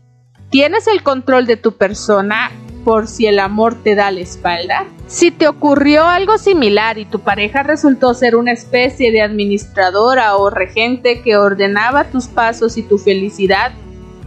¿tienes 0.50 0.86
el 0.86 1.02
control 1.02 1.46
de 1.46 1.56
tu 1.56 1.72
persona 1.72 2.50
por 2.84 3.06
si 3.06 3.26
el 3.26 3.38
amor 3.38 3.82
te 3.82 3.94
da 3.94 4.10
la 4.10 4.20
espalda? 4.20 4.86
Si 5.06 5.30
te 5.30 5.48
ocurrió 5.48 6.04
algo 6.04 6.38
similar 6.38 6.98
y 6.98 7.04
tu 7.04 7.20
pareja 7.20 7.62
resultó 7.62 8.14
ser 8.14 8.36
una 8.36 8.52
especie 8.52 9.10
de 9.10 9.22
administradora 9.22 10.36
o 10.36 10.50
regente 10.50 11.22
que 11.22 11.36
ordenaba 11.36 12.04
tus 12.04 12.28
pasos 12.28 12.76
y 12.76 12.82
tu 12.82 12.98
felicidad, 12.98 13.72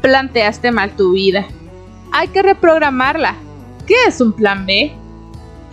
planteaste 0.02 0.72
mal 0.72 0.96
tu 0.96 1.14
vida. 1.14 1.46
Hay 2.12 2.28
que 2.28 2.42
reprogramarla 2.42 3.38
¿Qué 3.86 3.96
es 4.08 4.22
un 4.22 4.34
plan 4.34 4.66
B? 4.66 4.94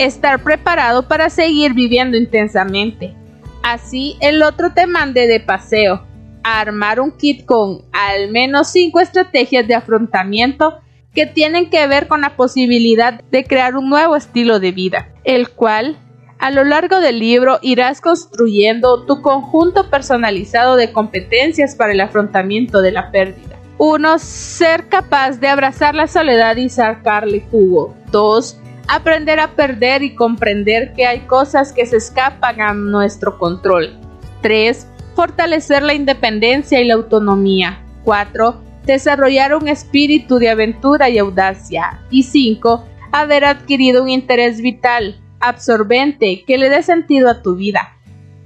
estar 0.07 0.43
preparado 0.43 1.07
para 1.07 1.31
seguir 1.31 1.75
viviendo 1.75 2.17
intensamente. 2.17 3.15
Así 3.63 4.17
el 4.21 4.43
otro 4.43 4.73
te 4.73 4.87
mande 4.87 5.27
de 5.27 5.41
paseo, 5.41 6.07
a 6.43 6.61
armar 6.61 7.01
un 7.01 7.13
kit 7.13 7.45
con 7.45 7.83
al 7.93 8.31
menos 8.31 8.69
5 8.73 8.99
estrategias 9.01 9.69
de 9.69 9.75
afrontamiento 9.75 10.79
que 11.15 11.27
tienen 11.27 11.69
que 11.69 11.87
ver 11.87 12.09
con 12.09 12.23
la 12.23 12.37
posibilidad 12.37 13.23
de 13.31 13.45
crear 13.45 13.77
un 13.77 13.91
nuevo 13.91 14.17
estilo 14.17 14.59
de 14.59 14.73
vida, 14.73 15.09
el 15.25 15.51
cual 15.51 15.99
a 16.39 16.51
lo 16.51 16.65
largo 16.65 17.01
del 17.01 17.19
libro 17.19 17.59
irás 17.61 18.01
construyendo 18.01 19.05
tu 19.05 19.21
conjunto 19.21 19.91
personalizado 19.91 20.77
de 20.77 20.93
competencias 20.93 21.75
para 21.75 21.93
el 21.93 22.01
afrontamiento 22.01 22.81
de 22.81 22.93
la 22.93 23.11
pérdida. 23.11 23.60
1. 23.83 24.19
Ser 24.19 24.89
capaz 24.91 25.41
de 25.41 25.49
abrazar 25.49 25.95
la 25.95 26.07
soledad 26.07 26.55
y 26.57 26.69
sacarle 26.69 27.47
jugo. 27.51 27.97
2. 28.13 28.61
Aprender 28.89 29.41
a 29.41 29.57
perder 29.57 30.03
y 30.03 30.15
comprender 30.15 30.93
que 30.93 31.07
hay 31.07 31.21
cosas 31.21 31.73
que 31.73 31.87
se 31.87 31.97
escapan 31.97 32.61
a 32.61 32.75
nuestro 32.75 33.39
control. 33.39 33.99
3. 34.43 34.87
Fortalecer 35.17 35.83
la 35.83 35.95
independencia 35.95 36.79
y 36.79 36.85
la 36.85 36.93
autonomía. 36.93 37.83
4. 38.05 38.61
Desarrollar 38.85 39.55
un 39.55 39.67
espíritu 39.67 40.39
de 40.39 40.51
aventura 40.51 41.09
y 41.09 41.17
audacia. 41.17 42.03
Y 42.11 42.25
5. 42.25 42.85
Haber 43.13 43.47
adquirido 43.47 44.03
un 44.03 44.11
interés 44.11 44.61
vital, 44.61 45.19
absorbente 45.41 46.45
que 46.47 46.59
le 46.59 46.69
dé 46.69 46.83
sentido 46.83 47.31
a 47.31 47.41
tu 47.41 47.57
vida, 47.57 47.97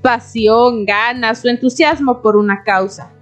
pasión, 0.00 0.86
ganas 0.86 1.44
o 1.44 1.48
entusiasmo 1.48 2.22
por 2.22 2.36
una 2.36 2.62
causa. 2.62 3.13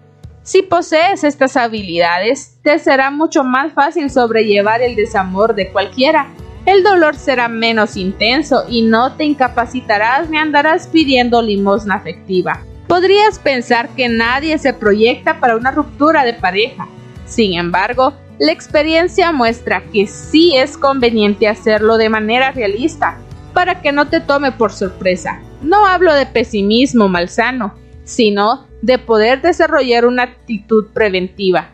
Si 0.45 0.63
posees 0.63 1.23
estas 1.23 1.57
habilidades, 1.57 2.59
te 2.63 2.79
será 2.81 3.13
mucho 3.13 3.45
más 3.45 3.73
fácil 3.75 4.11
sobrellevar 4.11 4.83
el 4.83 4.97
desamor 4.97 5.55
de 5.55 5.71
cualquiera. 5.71 6.31
El 6.67 6.83
dolor 6.83 7.15
será 7.15 7.47
menos 7.47 7.97
intenso 7.97 8.65
y 8.69 8.83
no 8.83 9.15
te 9.15 9.25
incapacitarás 9.25 10.29
ni 10.31 10.39
andarás 10.39 10.89
pidiendo 10.89 11.43
limosna 11.43 11.95
afectiva. 11.95 12.61
Podrías 12.89 13.39
pensar 13.39 13.91
que 13.91 14.09
nadie 14.09 14.59
se 14.59 14.75
proyecta 14.75 15.39
para 15.39 15.57
una 15.57 15.71
ruptura 15.71 16.25
de 16.25 16.35
pareja. 16.35 16.89
Sin 17.25 17.55
embargo, 17.55 18.13
la 18.41 18.51
experiencia 18.51 19.31
muestra 19.31 19.85
que 19.93 20.09
sí 20.09 20.57
es 20.57 20.77
conveniente 20.77 21.47
hacerlo 21.47 21.99
de 21.99 22.09
manera 22.09 22.51
realista, 22.51 23.17
para 23.55 23.81
que 23.81 23.93
no 23.93 24.09
te 24.09 24.19
tome 24.19 24.51
por 24.51 24.73
sorpresa. 24.73 25.41
No 25.63 25.87
hablo 25.87 26.13
de 26.15 26.27
pesimismo 26.27 27.09
malsano, 27.09 27.75
sino 28.05 28.67
de 28.83 28.99
poder 28.99 29.41
desarrollar 29.41 30.05
una 30.05 30.25
actitud 30.25 30.89
preventiva. 30.93 31.71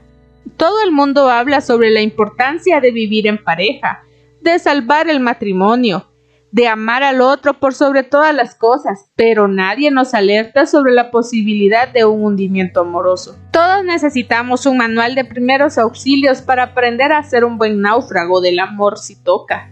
Todo 0.57 0.83
el 0.85 0.93
mundo 0.93 1.29
habla 1.29 1.61
sobre 1.61 1.91
la 1.91 2.01
importancia 2.01 2.81
de 2.81 2.93
vivir 2.93 3.27
en 3.27 3.43
pareja, 3.43 4.05
de 4.41 4.59
salvar 4.59 5.09
el 5.09 5.21
matrimonio, 5.21 6.07
de 6.51 6.67
amar 6.67 7.03
al 7.03 7.21
otro 7.21 7.55
por 7.55 7.75
sobre 7.75 8.03
todas 8.03 8.35
las 8.35 8.55
cosas, 8.55 9.11
pero 9.17 9.49
nadie 9.49 9.91
nos 9.91 10.15
alerta 10.15 10.67
sobre 10.67 10.93
la 10.93 11.11
posibilidad 11.11 11.89
de 11.89 12.05
un 12.05 12.25
hundimiento 12.25 12.81
amoroso. 12.81 13.37
Todos 13.53 13.85
necesitamos 13.85 14.65
un 14.67 14.79
manual 14.79 15.15
de 15.15 15.25
primeros 15.25 15.79
auxilios 15.79 16.41
para 16.41 16.65
aprender 16.65 17.13
a 17.13 17.23
ser 17.23 17.45
un 17.45 17.59
buen 17.59 17.81
náufrago 17.81 18.41
del 18.41 18.61
amor 18.61 18.99
si 18.99 19.17
toca. 19.17 19.71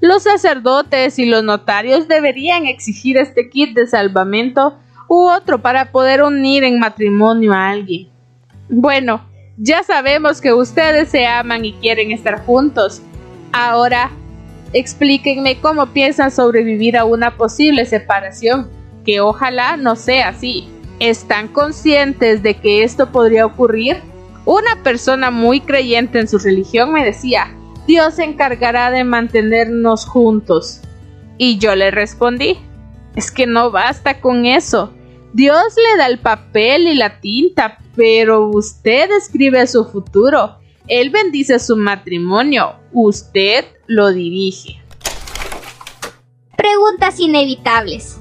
Los 0.00 0.24
sacerdotes 0.24 1.18
y 1.18 1.26
los 1.26 1.42
notarios 1.42 2.08
deberían 2.08 2.66
exigir 2.66 3.16
este 3.16 3.50
kit 3.50 3.74
de 3.74 3.86
salvamento 3.86 4.78
u 5.08 5.28
otro 5.28 5.60
para 5.60 5.90
poder 5.90 6.22
unir 6.22 6.64
en 6.64 6.78
matrimonio 6.78 7.52
a 7.52 7.70
alguien. 7.70 8.08
Bueno, 8.68 9.22
ya 9.56 9.82
sabemos 9.82 10.40
que 10.40 10.52
ustedes 10.52 11.08
se 11.08 11.26
aman 11.26 11.64
y 11.64 11.72
quieren 11.72 12.12
estar 12.12 12.44
juntos. 12.44 13.02
Ahora, 13.52 14.10
explíquenme 14.72 15.58
cómo 15.60 15.86
piensan 15.86 16.30
sobrevivir 16.30 16.96
a 16.96 17.04
una 17.04 17.36
posible 17.36 17.86
separación, 17.86 18.68
que 19.04 19.20
ojalá 19.20 19.76
no 19.76 19.96
sea 19.96 20.28
así. 20.28 20.68
¿Están 21.00 21.48
conscientes 21.48 22.42
de 22.42 22.54
que 22.54 22.84
esto 22.84 23.10
podría 23.10 23.46
ocurrir? 23.46 23.96
Una 24.44 24.82
persona 24.82 25.30
muy 25.30 25.60
creyente 25.60 26.20
en 26.20 26.28
su 26.28 26.38
religión 26.38 26.92
me 26.92 27.04
decía, 27.04 27.54
Dios 27.86 28.14
se 28.14 28.24
encargará 28.24 28.90
de 28.90 29.04
mantenernos 29.04 30.06
juntos. 30.06 30.82
Y 31.38 31.58
yo 31.58 31.74
le 31.74 31.90
respondí, 31.90 32.58
es 33.16 33.30
que 33.30 33.46
no 33.46 33.70
basta 33.70 34.20
con 34.20 34.44
eso. 34.44 34.92
Dios 35.32 35.74
le 35.76 35.98
da 35.98 36.06
el 36.06 36.18
papel 36.18 36.86
y 36.86 36.94
la 36.94 37.20
tinta, 37.20 37.78
pero 37.94 38.48
usted 38.48 39.10
escribe 39.10 39.66
su 39.66 39.84
futuro. 39.84 40.58
Él 40.86 41.10
bendice 41.10 41.58
su 41.58 41.76
matrimonio, 41.76 42.76
usted 42.92 43.66
lo 43.86 44.10
dirige. 44.10 44.80
Preguntas 46.56 47.20
inevitables. 47.20 48.20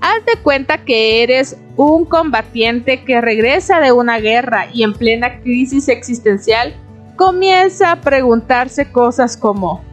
Haz 0.00 0.24
de 0.24 0.40
cuenta 0.42 0.84
que 0.84 1.22
eres 1.22 1.56
un 1.76 2.04
combatiente 2.04 3.04
que 3.04 3.20
regresa 3.20 3.80
de 3.80 3.92
una 3.92 4.18
guerra 4.18 4.68
y 4.72 4.82
en 4.82 4.94
plena 4.94 5.40
crisis 5.42 5.88
existencial 5.88 6.74
comienza 7.16 7.92
a 7.92 8.00
preguntarse 8.00 8.90
cosas 8.90 9.36
como 9.36 9.84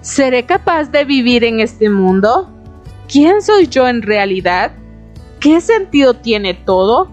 ¿Seré 0.00 0.44
capaz 0.44 0.84
de 0.92 1.04
vivir 1.04 1.42
en 1.42 1.60
este 1.60 1.90
mundo? 1.90 2.48
¿Quién 3.08 3.42
soy 3.42 3.66
yo 3.66 3.88
en 3.88 4.02
realidad? 4.02 4.72
¿Qué 5.46 5.60
sentido 5.60 6.14
tiene 6.14 6.54
todo? 6.54 7.08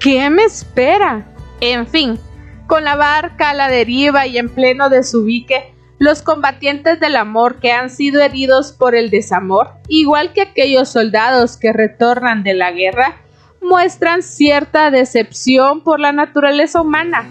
¿Qué 0.00 0.30
me 0.30 0.44
espera? 0.44 1.26
En 1.60 1.86
fin, 1.86 2.18
con 2.66 2.82
la 2.82 2.96
barca 2.96 3.50
a 3.50 3.54
la 3.54 3.68
deriva 3.68 4.26
y 4.26 4.38
en 4.38 4.48
pleno 4.48 4.88
desubique, 4.88 5.74
los 5.98 6.22
combatientes 6.22 6.98
del 6.98 7.14
amor 7.14 7.60
que 7.60 7.72
han 7.72 7.90
sido 7.90 8.22
heridos 8.22 8.72
por 8.72 8.94
el 8.94 9.10
desamor, 9.10 9.72
igual 9.88 10.32
que 10.32 10.40
aquellos 10.40 10.88
soldados 10.88 11.58
que 11.58 11.74
retornan 11.74 12.42
de 12.42 12.54
la 12.54 12.72
guerra, 12.72 13.20
muestran 13.60 14.22
cierta 14.22 14.90
decepción 14.90 15.82
por 15.82 16.00
la 16.00 16.12
naturaleza 16.12 16.80
humana 16.80 17.28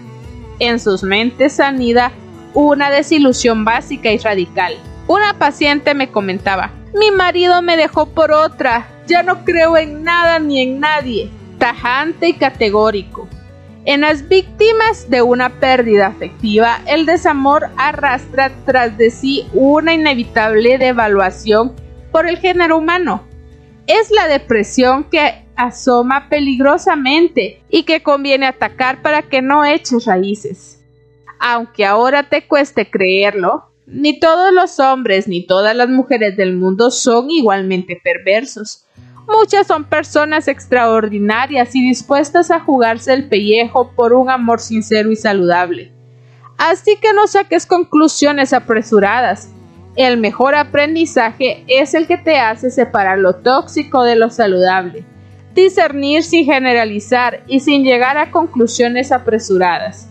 en 0.60 0.78
sus 0.78 1.02
mentes 1.02 1.58
anida 1.58 2.12
una 2.54 2.90
desilusión 2.90 3.64
básica 3.64 4.12
y 4.12 4.18
radical. 4.18 4.74
Una 5.08 5.36
paciente 5.36 5.94
me 5.94 6.12
comentaba, 6.12 6.70
mi 6.94 7.10
marido 7.10 7.60
me 7.60 7.76
dejó 7.76 8.06
por 8.06 8.32
otra, 8.32 8.88
ya 9.06 9.22
no 9.22 9.44
creo 9.44 9.76
en 9.76 10.04
nada 10.04 10.38
ni 10.38 10.62
en 10.62 10.80
nadie, 10.80 11.28
tajante 11.58 12.28
y 12.28 12.32
categórico. 12.34 13.28
En 13.84 14.00
las 14.00 14.28
víctimas 14.28 15.10
de 15.10 15.20
una 15.20 15.60
pérdida 15.60 16.06
afectiva, 16.06 16.80
el 16.86 17.04
desamor 17.04 17.68
arrastra 17.76 18.50
tras 18.64 18.96
de 18.96 19.10
sí 19.10 19.46
una 19.52 19.92
inevitable 19.92 20.78
devaluación 20.78 21.74
por 22.10 22.26
el 22.26 22.38
género 22.38 22.78
humano. 22.78 23.24
Es 23.86 24.10
la 24.10 24.26
depresión 24.26 25.04
que 25.04 25.44
asoma 25.56 26.28
peligrosamente 26.30 27.62
y 27.68 27.82
que 27.82 28.02
conviene 28.02 28.46
atacar 28.46 29.02
para 29.02 29.22
que 29.22 29.42
no 29.42 29.64
eches 29.64 30.06
raíces. 30.06 30.82
Aunque 31.38 31.84
ahora 31.84 32.30
te 32.30 32.46
cueste 32.46 32.88
creerlo, 32.88 33.73
ni 33.86 34.18
todos 34.18 34.52
los 34.52 34.80
hombres 34.80 35.28
ni 35.28 35.46
todas 35.46 35.74
las 35.76 35.88
mujeres 35.88 36.36
del 36.36 36.56
mundo 36.56 36.90
son 36.90 37.30
igualmente 37.30 38.00
perversos. 38.02 38.84
Muchas 39.26 39.66
son 39.66 39.84
personas 39.84 40.48
extraordinarias 40.48 41.74
y 41.74 41.86
dispuestas 41.86 42.50
a 42.50 42.60
jugarse 42.60 43.12
el 43.12 43.28
pellejo 43.28 43.92
por 43.94 44.12
un 44.12 44.30
amor 44.30 44.60
sincero 44.60 45.10
y 45.10 45.16
saludable. 45.16 45.92
Así 46.58 46.96
que 47.00 47.12
no 47.12 47.26
saques 47.26 47.66
conclusiones 47.66 48.52
apresuradas. 48.52 49.50
El 49.96 50.18
mejor 50.18 50.54
aprendizaje 50.54 51.64
es 51.68 51.94
el 51.94 52.06
que 52.06 52.18
te 52.18 52.38
hace 52.38 52.70
separar 52.70 53.18
lo 53.18 53.36
tóxico 53.36 54.02
de 54.02 54.16
lo 54.16 54.30
saludable 54.30 55.04
discernir 55.54 56.24
sin 56.24 56.44
generalizar 56.44 57.42
y 57.46 57.60
sin 57.60 57.84
llegar 57.84 58.18
a 58.18 58.30
conclusiones 58.30 59.12
apresuradas. 59.12 60.08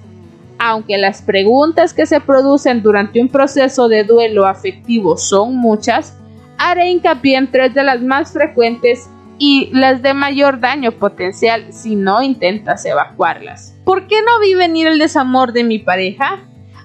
Aunque 0.59 0.97
las 0.97 1.21
preguntas 1.21 1.93
que 1.93 2.05
se 2.05 2.21
producen 2.21 2.81
durante 2.81 3.21
un 3.21 3.29
proceso 3.29 3.87
de 3.87 4.03
duelo 4.03 4.45
afectivo 4.45 5.17
son 5.17 5.55
muchas, 5.55 6.17
haré 6.57 6.89
hincapié 6.89 7.37
en 7.37 7.51
tres 7.51 7.73
de 7.73 7.83
las 7.83 8.01
más 8.01 8.31
frecuentes 8.31 9.09
y 9.37 9.69
las 9.73 10.01
de 10.01 10.13
mayor 10.13 10.59
daño 10.59 10.91
potencial 10.93 11.73
si 11.73 11.95
no 11.95 12.21
intentas 12.21 12.85
evacuarlas. 12.85 13.75
¿Por 13.83 14.07
qué 14.07 14.21
no 14.21 14.39
vi 14.39 14.53
venir 14.53 14.87
el 14.87 14.99
desamor 14.99 15.53
de 15.53 15.63
mi 15.63 15.79
pareja? 15.79 16.39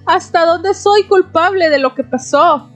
¿Hasta 0.06 0.44
dónde 0.46 0.74
soy 0.74 1.04
culpable 1.04 1.70
de 1.70 1.78
lo 1.78 1.94
que 1.94 2.02
pasó? 2.02 2.70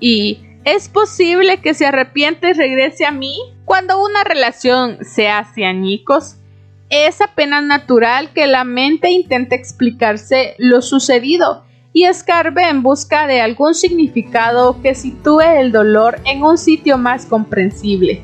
¿Y 0.00 0.40
es 0.64 0.88
posible 0.88 1.60
que 1.60 1.74
se 1.74 1.86
arrepiente 1.86 2.50
y 2.50 2.52
regrese 2.52 3.04
a 3.04 3.10
mí? 3.10 3.36
Cuando 3.64 4.02
una 4.02 4.24
relación 4.24 4.98
se 5.04 5.28
hace 5.28 5.64
añicos, 5.64 6.36
es 6.94 7.20
apenas 7.20 7.64
natural 7.64 8.30
que 8.32 8.46
la 8.46 8.64
mente 8.64 9.10
intente 9.10 9.56
explicarse 9.56 10.54
lo 10.58 10.80
sucedido 10.80 11.64
y 11.92 12.04
escarbe 12.04 12.68
en 12.68 12.82
busca 12.82 13.26
de 13.26 13.40
algún 13.40 13.74
significado 13.74 14.80
que 14.82 14.94
sitúe 14.94 15.40
el 15.40 15.72
dolor 15.72 16.20
en 16.24 16.42
un 16.42 16.58
sitio 16.58 16.98
más 16.98 17.26
comprensible. 17.26 18.22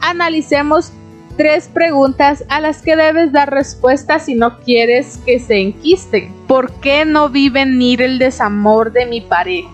Analicemos 0.00 0.92
tres 1.36 1.68
preguntas 1.68 2.44
a 2.48 2.60
las 2.60 2.82
que 2.82 2.96
debes 2.96 3.32
dar 3.32 3.50
respuesta 3.50 4.18
si 4.18 4.34
no 4.34 4.58
quieres 4.60 5.18
que 5.24 5.38
se 5.38 5.60
enquisten. 5.60 6.32
¿Por 6.46 6.72
qué 6.80 7.04
no 7.04 7.28
vi 7.28 7.48
venir 7.48 8.02
el 8.02 8.18
desamor 8.18 8.92
de 8.92 9.06
mi 9.06 9.20
pareja? 9.20 9.68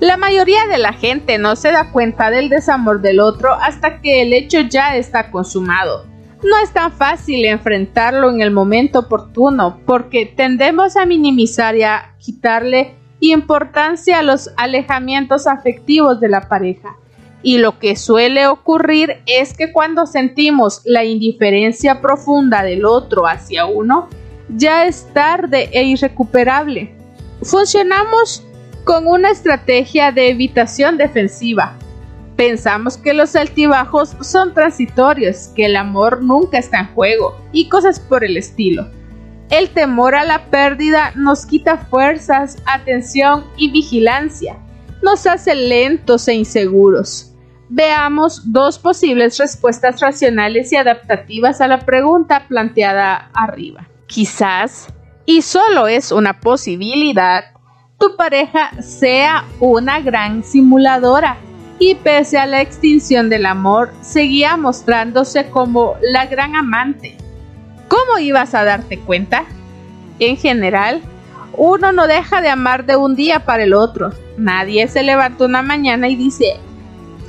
La 0.00 0.16
mayoría 0.16 0.66
de 0.66 0.78
la 0.78 0.92
gente 0.92 1.38
no 1.38 1.56
se 1.56 1.72
da 1.72 1.90
cuenta 1.90 2.30
del 2.30 2.48
desamor 2.50 3.00
del 3.00 3.20
otro 3.20 3.54
hasta 3.54 4.00
que 4.02 4.22
el 4.22 4.32
hecho 4.34 4.60
ya 4.60 4.96
está 4.96 5.30
consumado. 5.30 6.15
No 6.42 6.58
es 6.62 6.72
tan 6.72 6.92
fácil 6.92 7.44
enfrentarlo 7.44 8.30
en 8.30 8.40
el 8.40 8.50
momento 8.50 9.00
oportuno 9.00 9.80
porque 9.86 10.26
tendemos 10.26 10.96
a 10.96 11.06
minimizar 11.06 11.76
y 11.76 11.82
a 11.82 12.14
quitarle 12.18 12.94
importancia 13.20 14.18
a 14.18 14.22
los 14.22 14.50
alejamientos 14.56 15.46
afectivos 15.46 16.20
de 16.20 16.28
la 16.28 16.48
pareja. 16.48 16.96
Y 17.42 17.58
lo 17.58 17.78
que 17.78 17.96
suele 17.96 18.48
ocurrir 18.48 19.22
es 19.26 19.56
que 19.56 19.72
cuando 19.72 20.06
sentimos 20.06 20.82
la 20.84 21.04
indiferencia 21.04 22.00
profunda 22.00 22.62
del 22.62 22.84
otro 22.84 23.26
hacia 23.26 23.66
uno, 23.66 24.08
ya 24.48 24.86
es 24.86 25.06
tarde 25.12 25.70
e 25.72 25.84
irrecuperable. 25.84 26.94
Funcionamos 27.42 28.44
con 28.84 29.06
una 29.06 29.30
estrategia 29.30 30.12
de 30.12 30.30
evitación 30.30 30.96
defensiva. 30.96 31.76
Pensamos 32.36 32.98
que 32.98 33.14
los 33.14 33.34
altibajos 33.34 34.14
son 34.20 34.52
transitorios, 34.52 35.48
que 35.56 35.64
el 35.64 35.76
amor 35.76 36.22
nunca 36.22 36.58
está 36.58 36.80
en 36.80 36.94
juego 36.94 37.34
y 37.50 37.70
cosas 37.70 37.98
por 37.98 38.24
el 38.24 38.36
estilo. 38.36 38.90
El 39.48 39.70
temor 39.70 40.14
a 40.14 40.24
la 40.24 40.50
pérdida 40.50 41.12
nos 41.14 41.46
quita 41.46 41.78
fuerzas, 41.78 42.58
atención 42.66 43.44
y 43.56 43.70
vigilancia. 43.70 44.58
Nos 45.02 45.26
hace 45.26 45.54
lentos 45.54 46.28
e 46.28 46.34
inseguros. 46.34 47.32
Veamos 47.70 48.52
dos 48.52 48.78
posibles 48.78 49.38
respuestas 49.38 50.00
racionales 50.00 50.72
y 50.72 50.76
adaptativas 50.76 51.62
a 51.62 51.68
la 51.68 51.80
pregunta 51.80 52.46
planteada 52.48 53.30
arriba. 53.32 53.88
Quizás, 54.08 54.88
y 55.24 55.42
solo 55.42 55.88
es 55.88 56.12
una 56.12 56.38
posibilidad, 56.40 57.44
tu 57.98 58.14
pareja 58.16 58.82
sea 58.82 59.44
una 59.58 60.00
gran 60.00 60.44
simuladora 60.44 61.38
y 61.78 61.94
pese 61.96 62.38
a 62.38 62.46
la 62.46 62.62
extinción 62.62 63.28
del 63.28 63.46
amor 63.46 63.92
seguía 64.00 64.56
mostrándose 64.56 65.48
como 65.50 65.94
la 66.00 66.26
gran 66.26 66.56
amante. 66.56 67.16
¿Cómo 67.88 68.18
ibas 68.18 68.54
a 68.54 68.64
darte 68.64 68.98
cuenta? 68.98 69.44
En 70.18 70.36
general, 70.36 71.02
uno 71.56 71.92
no 71.92 72.06
deja 72.06 72.40
de 72.40 72.48
amar 72.48 72.86
de 72.86 72.96
un 72.96 73.14
día 73.14 73.44
para 73.44 73.64
el 73.64 73.74
otro. 73.74 74.10
Nadie 74.36 74.88
se 74.88 75.02
levanta 75.02 75.44
una 75.44 75.62
mañana 75.62 76.08
y 76.08 76.16
dice, 76.16 76.56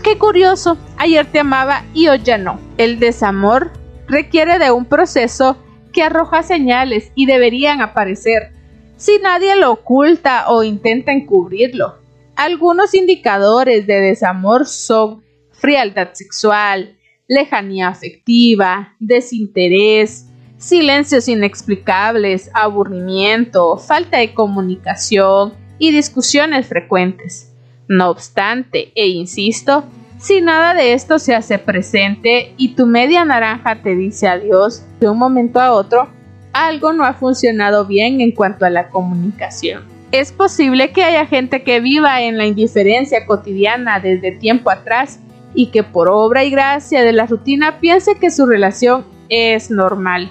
qué 0.04 0.18
curioso, 0.18 0.78
ayer 0.98 1.26
te 1.26 1.40
amaba 1.40 1.84
y 1.94 2.08
hoy 2.08 2.22
ya 2.24 2.38
no. 2.38 2.60
El 2.78 3.00
desamor 3.00 3.72
requiere 4.08 4.60
de 4.60 4.72
un 4.72 4.86
proceso 4.86 5.58
que 5.92 6.04
arroja 6.04 6.44
señales 6.44 7.12
y 7.16 7.26
deberían 7.26 7.82
aparecer 7.82 8.52
si 8.98 9.20
nadie 9.20 9.56
lo 9.56 9.72
oculta 9.72 10.50
o 10.50 10.64
intenta 10.64 11.12
encubrirlo. 11.12 11.96
Algunos 12.38 12.94
indicadores 12.94 13.88
de 13.88 14.00
desamor 14.00 14.68
son 14.68 15.24
frialdad 15.54 16.10
sexual, 16.14 16.96
lejanía 17.28 17.88
afectiva, 17.88 18.94
desinterés, 19.00 20.28
silencios 20.60 21.28
inexplicables, 21.28 22.52
aburrimiento, 22.54 23.80
falta 23.80 24.20
de 24.20 24.36
comunicación 24.36 25.56
y 25.80 25.92
discusiones 25.92 26.68
frecuentes. 26.68 27.56
No 27.88 28.12
obstante, 28.12 28.92
e 28.94 29.08
insisto, 29.08 29.86
si 30.20 30.40
nada 30.40 30.76
de 30.76 30.94
esto 30.94 31.18
se 31.18 31.34
hace 31.34 31.58
presente 31.58 32.54
y 32.56 32.76
tu 32.76 32.86
media 32.86 33.26
naranja 33.26 33.82
te 33.82 33.96
dice 33.96 34.28
adiós 34.28 34.86
de 35.00 35.10
un 35.10 35.18
momento 35.18 35.60
a 35.60 35.72
otro, 35.72 36.08
algo 36.54 36.94
no 36.94 37.04
ha 37.04 37.14
funcionado 37.14 37.88
bien 37.88 38.22
en 38.22 38.32
cuanto 38.32 38.64
a 38.64 38.70
la 38.70 38.90
comunicación. 38.90 39.97
Es 40.12 40.32
posible 40.32 40.92
que 40.92 41.04
haya 41.04 41.26
gente 41.26 41.64
que 41.64 41.82
viva 41.82 42.22
en 42.22 42.38
la 42.38 42.46
indiferencia 42.46 43.26
cotidiana 43.26 44.00
desde 44.00 44.32
tiempo 44.32 44.70
atrás 44.70 45.20
y 45.54 45.68
que 45.68 45.84
por 45.84 46.08
obra 46.08 46.46
y 46.46 46.50
gracia 46.50 47.04
de 47.04 47.12
la 47.12 47.26
rutina 47.26 47.80
piense 47.80 48.16
que 48.16 48.32
su 48.32 48.46
relación 48.46 49.06
es 49.28 49.70
normal. 49.70 50.30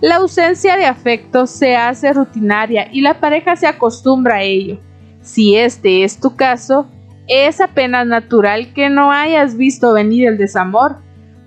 La 0.00 0.16
ausencia 0.16 0.76
de 0.76 0.86
afecto 0.86 1.46
se 1.46 1.76
hace 1.76 2.12
rutinaria 2.12 2.88
y 2.90 3.02
la 3.02 3.20
pareja 3.20 3.54
se 3.54 3.68
acostumbra 3.68 4.36
a 4.36 4.42
ello. 4.42 4.80
Si 5.20 5.56
este 5.56 6.02
es 6.02 6.18
tu 6.18 6.34
caso, 6.34 6.88
es 7.28 7.60
apenas 7.60 8.06
natural 8.06 8.72
que 8.74 8.90
no 8.90 9.12
hayas 9.12 9.56
visto 9.56 9.92
venir 9.92 10.26
el 10.26 10.38
desamor 10.38 10.96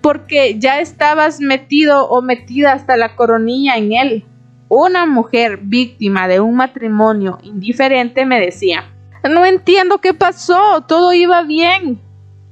porque 0.02 0.58
ya 0.60 0.80
estabas 0.80 1.42
metido 1.42 2.08
o 2.08 2.22
metida 2.22 2.72
hasta 2.72 2.96
la 2.96 3.18
coronilla 3.18 3.76
en 3.76 3.92
él. 3.92 4.26
Una 4.68 5.06
mujer 5.06 5.60
víctima 5.62 6.28
de 6.28 6.40
un 6.40 6.56
matrimonio 6.56 7.38
indiferente 7.44 8.26
me 8.26 8.40
decía, 8.40 8.92
no 9.24 9.46
entiendo 9.46 10.00
qué 10.00 10.14
pasó, 10.14 10.82
todo 10.82 11.14
iba 11.14 11.44
bien. 11.44 12.00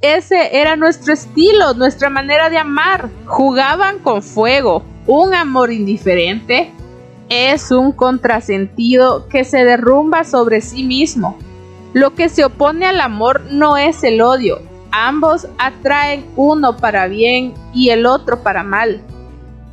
Ese 0.02 0.60
era 0.60 0.76
nuestro 0.76 1.14
estilo, 1.14 1.74
nuestra 1.74 2.10
manera 2.10 2.50
de 2.50 2.58
amar. 2.58 3.10
Jugaban 3.26 4.00
con 4.00 4.22
fuego. 4.22 4.84
Un 5.08 5.34
amor 5.34 5.72
indiferente 5.72 6.72
es 7.30 7.72
un 7.72 7.92
contrasentido 7.92 9.28
que 9.28 9.44
se 9.44 9.66
derrumba 9.66 10.24
sobre 10.24 10.62
sí 10.62 10.84
mismo. 10.84 11.38
Lo 11.94 12.14
que 12.16 12.30
se 12.30 12.46
opone 12.46 12.86
al 12.86 13.02
amor 13.02 13.42
no 13.52 13.78
es 13.78 14.04
el 14.04 14.22
odio, 14.22 14.62
ambos 14.92 15.48
atraen 15.58 16.26
uno 16.36 16.78
para 16.78 17.08
bien 17.08 17.54
y 17.74 17.90
el 17.90 18.06
otro 18.06 18.44
para 18.44 18.64
mal. 18.64 19.02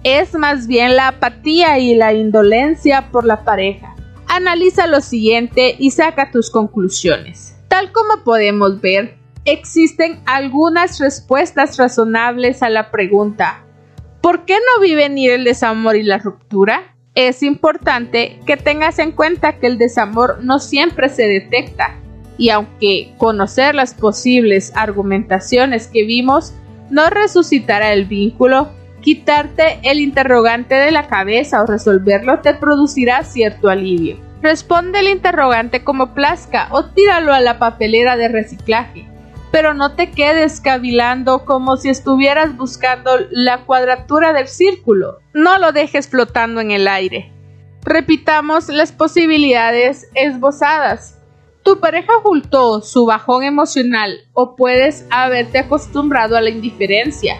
Es 0.04 0.34
más 0.34 0.66
bien 0.66 0.96
la 0.96 1.08
apatía 1.08 1.78
y 1.78 1.94
la 1.94 2.12
indolencia 2.12 3.10
por 3.10 3.24
la 3.24 3.44
pareja. 3.44 3.94
Analiza 4.28 4.86
lo 4.86 5.00
siguiente 5.00 5.76
y 5.78 5.90
saca 5.90 6.30
tus 6.30 6.50
conclusiones. 6.50 7.56
Tal 7.68 7.92
como 7.92 8.24
podemos 8.24 8.80
ver, 8.80 9.16
existen 9.44 10.20
algunas 10.26 10.98
respuestas 10.98 11.76
razonables 11.76 12.62
a 12.62 12.70
la 12.70 12.90
pregunta 12.90 13.64
¿Por 14.20 14.44
qué 14.44 14.54
no 14.54 14.82
vi 14.82 14.94
venir 14.94 15.30
el 15.30 15.44
desamor 15.44 15.96
y 15.96 16.02
la 16.02 16.18
ruptura? 16.18 16.94
Es 17.14 17.42
importante 17.42 18.38
que 18.46 18.58
tengas 18.58 18.98
en 18.98 19.12
cuenta 19.12 19.58
que 19.58 19.66
el 19.66 19.78
desamor 19.78 20.44
no 20.44 20.58
siempre 20.58 21.08
se 21.08 21.26
detecta 21.26 21.96
y 22.36 22.50
aunque 22.50 23.14
conocer 23.16 23.74
las 23.74 23.94
posibles 23.94 24.72
argumentaciones 24.76 25.86
que 25.86 26.04
vimos 26.04 26.52
no 26.90 27.08
resucitará 27.08 27.92
el 27.92 28.04
vínculo, 28.04 28.70
quitarte 29.00 29.80
el 29.82 30.00
interrogante 30.00 30.74
de 30.74 30.90
la 30.90 31.06
cabeza 31.08 31.62
o 31.62 31.66
resolverlo 31.66 32.40
te 32.40 32.54
producirá 32.54 33.24
cierto 33.24 33.68
alivio. 33.68 34.18
Responde 34.42 35.00
el 35.00 35.08
interrogante 35.08 35.84
como 35.84 36.14
plazca 36.14 36.68
o 36.70 36.86
tíralo 36.86 37.32
a 37.32 37.40
la 37.40 37.58
papelera 37.58 38.16
de 38.16 38.28
reciclaje, 38.28 39.06
pero 39.50 39.74
no 39.74 39.92
te 39.92 40.10
quedes 40.10 40.60
cavilando 40.60 41.44
como 41.44 41.76
si 41.76 41.90
estuvieras 41.90 42.56
buscando 42.56 43.10
la 43.30 43.64
cuadratura 43.64 44.32
del 44.32 44.48
círculo. 44.48 45.18
No 45.34 45.58
lo 45.58 45.72
dejes 45.72 46.08
flotando 46.08 46.60
en 46.60 46.70
el 46.70 46.88
aire. 46.88 47.32
Repitamos 47.84 48.68
las 48.68 48.92
posibilidades 48.92 50.08
esbozadas. 50.14 51.18
Tu 51.62 51.78
pareja 51.80 52.16
ocultó 52.16 52.80
su 52.80 53.04
bajón 53.04 53.42
emocional 53.42 54.20
o 54.32 54.56
puedes 54.56 55.06
haberte 55.10 55.58
acostumbrado 55.58 56.36
a 56.36 56.40
la 56.40 56.50
indiferencia. 56.50 57.36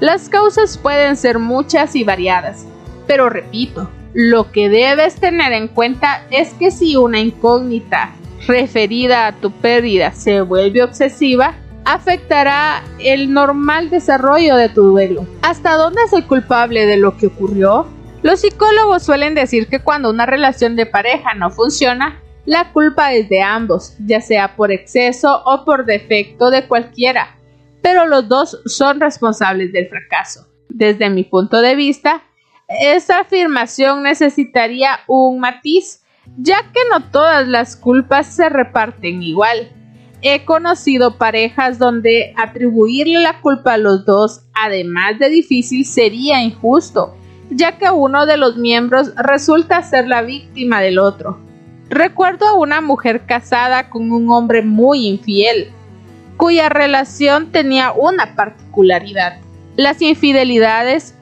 Las 0.00 0.28
causas 0.28 0.76
pueden 0.76 1.16
ser 1.16 1.38
muchas 1.38 1.96
y 1.96 2.04
variadas, 2.04 2.66
pero 3.06 3.30
repito, 3.30 3.88
lo 4.12 4.52
que 4.52 4.68
debes 4.68 5.16
tener 5.16 5.54
en 5.54 5.68
cuenta 5.68 6.22
es 6.30 6.52
que 6.54 6.70
si 6.70 6.96
una 6.96 7.18
incógnita 7.18 8.14
referida 8.46 9.26
a 9.26 9.32
tu 9.32 9.50
pérdida 9.50 10.12
se 10.12 10.42
vuelve 10.42 10.82
obsesiva, 10.82 11.54
afectará 11.86 12.82
el 12.98 13.32
normal 13.32 13.88
desarrollo 13.88 14.56
de 14.56 14.68
tu 14.68 14.82
duelo. 14.82 15.26
¿Hasta 15.40 15.76
dónde 15.76 16.02
es 16.04 16.12
el 16.12 16.26
culpable 16.26 16.84
de 16.84 16.98
lo 16.98 17.16
que 17.16 17.28
ocurrió? 17.28 17.86
Los 18.22 18.40
psicólogos 18.40 19.02
suelen 19.02 19.34
decir 19.34 19.66
que 19.68 19.80
cuando 19.80 20.10
una 20.10 20.26
relación 20.26 20.76
de 20.76 20.84
pareja 20.84 21.32
no 21.34 21.50
funciona, 21.50 22.20
la 22.44 22.72
culpa 22.72 23.14
es 23.14 23.28
de 23.28 23.40
ambos, 23.40 23.94
ya 24.04 24.20
sea 24.20 24.56
por 24.56 24.72
exceso 24.72 25.42
o 25.46 25.64
por 25.64 25.86
defecto 25.86 26.50
de 26.50 26.66
cualquiera, 26.66 27.36
pero 27.82 28.06
los 28.06 28.28
dos 28.28 28.60
son 28.66 29.00
responsables 29.00 29.72
del 29.72 29.88
fracaso. 29.88 30.46
Desde 30.68 31.08
mi 31.10 31.24
punto 31.24 31.60
de 31.60 31.76
vista, 31.76 32.22
esa 32.68 33.20
afirmación 33.20 34.02
necesitaría 34.02 35.00
un 35.06 35.38
matiz, 35.38 36.02
ya 36.36 36.58
que 36.72 36.80
no 36.90 37.10
todas 37.10 37.46
las 37.46 37.76
culpas 37.76 38.26
se 38.26 38.48
reparten 38.48 39.22
igual. 39.22 39.72
He 40.22 40.44
conocido 40.44 41.18
parejas 41.18 41.78
donde 41.78 42.34
atribuirle 42.36 43.20
la 43.20 43.40
culpa 43.40 43.74
a 43.74 43.78
los 43.78 44.04
dos, 44.04 44.42
además 44.54 45.18
de 45.18 45.28
difícil, 45.28 45.84
sería 45.84 46.42
injusto, 46.42 47.14
ya 47.50 47.78
que 47.78 47.90
uno 47.90 48.26
de 48.26 48.36
los 48.36 48.56
miembros 48.56 49.14
resulta 49.14 49.82
ser 49.82 50.08
la 50.08 50.22
víctima 50.22 50.80
del 50.80 50.98
otro. 50.98 51.38
Recuerdo 51.88 52.48
a 52.48 52.54
una 52.54 52.80
mujer 52.80 53.26
casada 53.26 53.90
con 53.90 54.10
un 54.10 54.28
hombre 54.30 54.62
muy 54.62 55.06
infiel, 55.06 55.72
cuya 56.36 56.68
relación 56.68 57.52
tenía 57.52 57.92
una 57.92 58.34
particularidad. 58.34 59.38
Las 59.76 60.00
infidelidades 60.02 61.14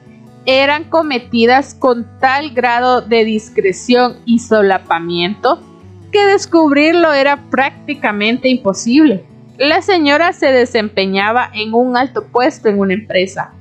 eran 0.45 0.83
cometidas 0.85 1.73
con 1.73 2.05
tal 2.19 2.51
grado 2.51 3.01
de 3.01 3.25
discreción 3.25 4.17
y 4.25 4.39
solapamiento 4.39 5.61
que 6.11 6.25
descubrirlo 6.25 7.11
era 7.13 7.49
prácticamente 7.49 8.47
imposible. 8.47 9.25
La 9.57 9.81
señora 9.81 10.33
se 10.33 10.47
desempeñaba 10.47 11.49
en 11.53 11.73
un 11.73 11.97
alto 11.97 12.27
puesto 12.27 12.69
en 12.69 12.79
una 12.79 12.93
empresa. 12.93 13.53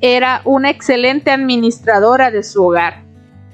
Era 0.00 0.42
una 0.44 0.70
excelente 0.70 1.30
administradora 1.30 2.30
de 2.30 2.42
su 2.42 2.64
hogar. 2.64 3.04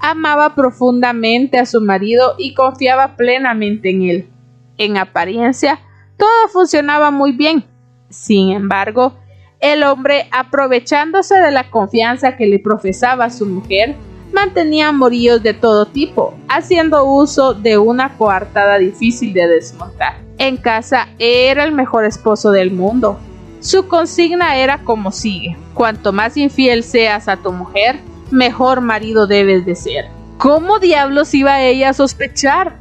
Amaba 0.00 0.54
profundamente 0.54 1.58
a 1.58 1.66
su 1.66 1.80
marido 1.80 2.34
y 2.38 2.54
confiaba 2.54 3.16
plenamente 3.16 3.90
en 3.90 4.02
él. 4.02 4.28
En 4.76 4.96
apariencia, 4.96 5.80
todo 6.18 6.48
funcionaba 6.52 7.10
muy 7.10 7.32
bien. 7.32 7.64
Sin 8.10 8.50
embargo, 8.50 9.14
el 9.60 9.82
hombre, 9.82 10.28
aprovechándose 10.30 11.36
de 11.36 11.50
la 11.50 11.70
confianza 11.70 12.36
que 12.36 12.46
le 12.46 12.58
profesaba 12.58 13.30
su 13.30 13.46
mujer, 13.46 13.96
mantenía 14.32 14.88
amoríos 14.88 15.42
de 15.42 15.54
todo 15.54 15.86
tipo, 15.86 16.34
haciendo 16.48 17.04
uso 17.04 17.54
de 17.54 17.78
una 17.78 18.16
coartada 18.16 18.78
difícil 18.78 19.32
de 19.32 19.48
desmontar. 19.48 20.16
En 20.38 20.56
casa 20.56 21.08
era 21.18 21.64
el 21.64 21.72
mejor 21.72 22.04
esposo 22.04 22.52
del 22.52 22.70
mundo. 22.70 23.18
Su 23.60 23.88
consigna 23.88 24.56
era 24.56 24.78
como 24.84 25.10
sigue: 25.10 25.56
cuanto 25.74 26.12
más 26.12 26.36
infiel 26.36 26.84
seas 26.84 27.26
a 27.28 27.36
tu 27.36 27.52
mujer, 27.52 27.98
mejor 28.30 28.80
marido 28.80 29.26
debes 29.26 29.66
de 29.66 29.74
ser. 29.74 30.06
¿Cómo 30.36 30.78
diablos 30.78 31.34
iba 31.34 31.62
ella 31.62 31.88
a 31.88 31.94
sospechar? 31.94 32.77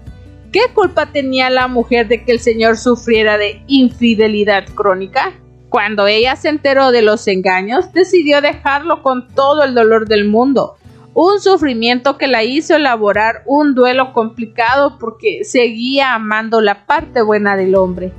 ¿Qué 0.51 0.61
culpa 0.73 1.07
tenía 1.07 1.49
la 1.49 1.67
mujer 1.67 2.07
de 2.07 2.23
que 2.23 2.31
el 2.31 2.39
señor 2.39 2.77
sufriera 2.77 3.37
de 3.37 3.61
infidelidad 3.67 4.65
crónica? 4.75 5.33
Cuando 5.67 6.07
ella 6.07 6.37
se 6.37 6.47
enteró 6.47 6.91
de 6.91 7.01
los 7.01 7.27
engaños, 7.27 7.91
decidió 7.91 8.39
dejarlo 8.39 9.03
con 9.03 9.27
todo 9.35 9.63
el 9.63 9.73
dolor 9.73 10.07
del 10.07 10.25
mundo, 10.25 10.77
un 11.13 11.41
sufrimiento 11.41 12.17
que 12.17 12.27
la 12.27 12.45
hizo 12.45 12.77
elaborar 12.77 13.43
un 13.45 13.75
duelo 13.75 14.13
complicado 14.13 14.97
porque 14.97 15.43
seguía 15.43 16.13
amando 16.13 16.61
la 16.61 16.85
parte 16.85 17.21
buena 17.21 17.57
del 17.57 17.75
hombre. 17.75 18.13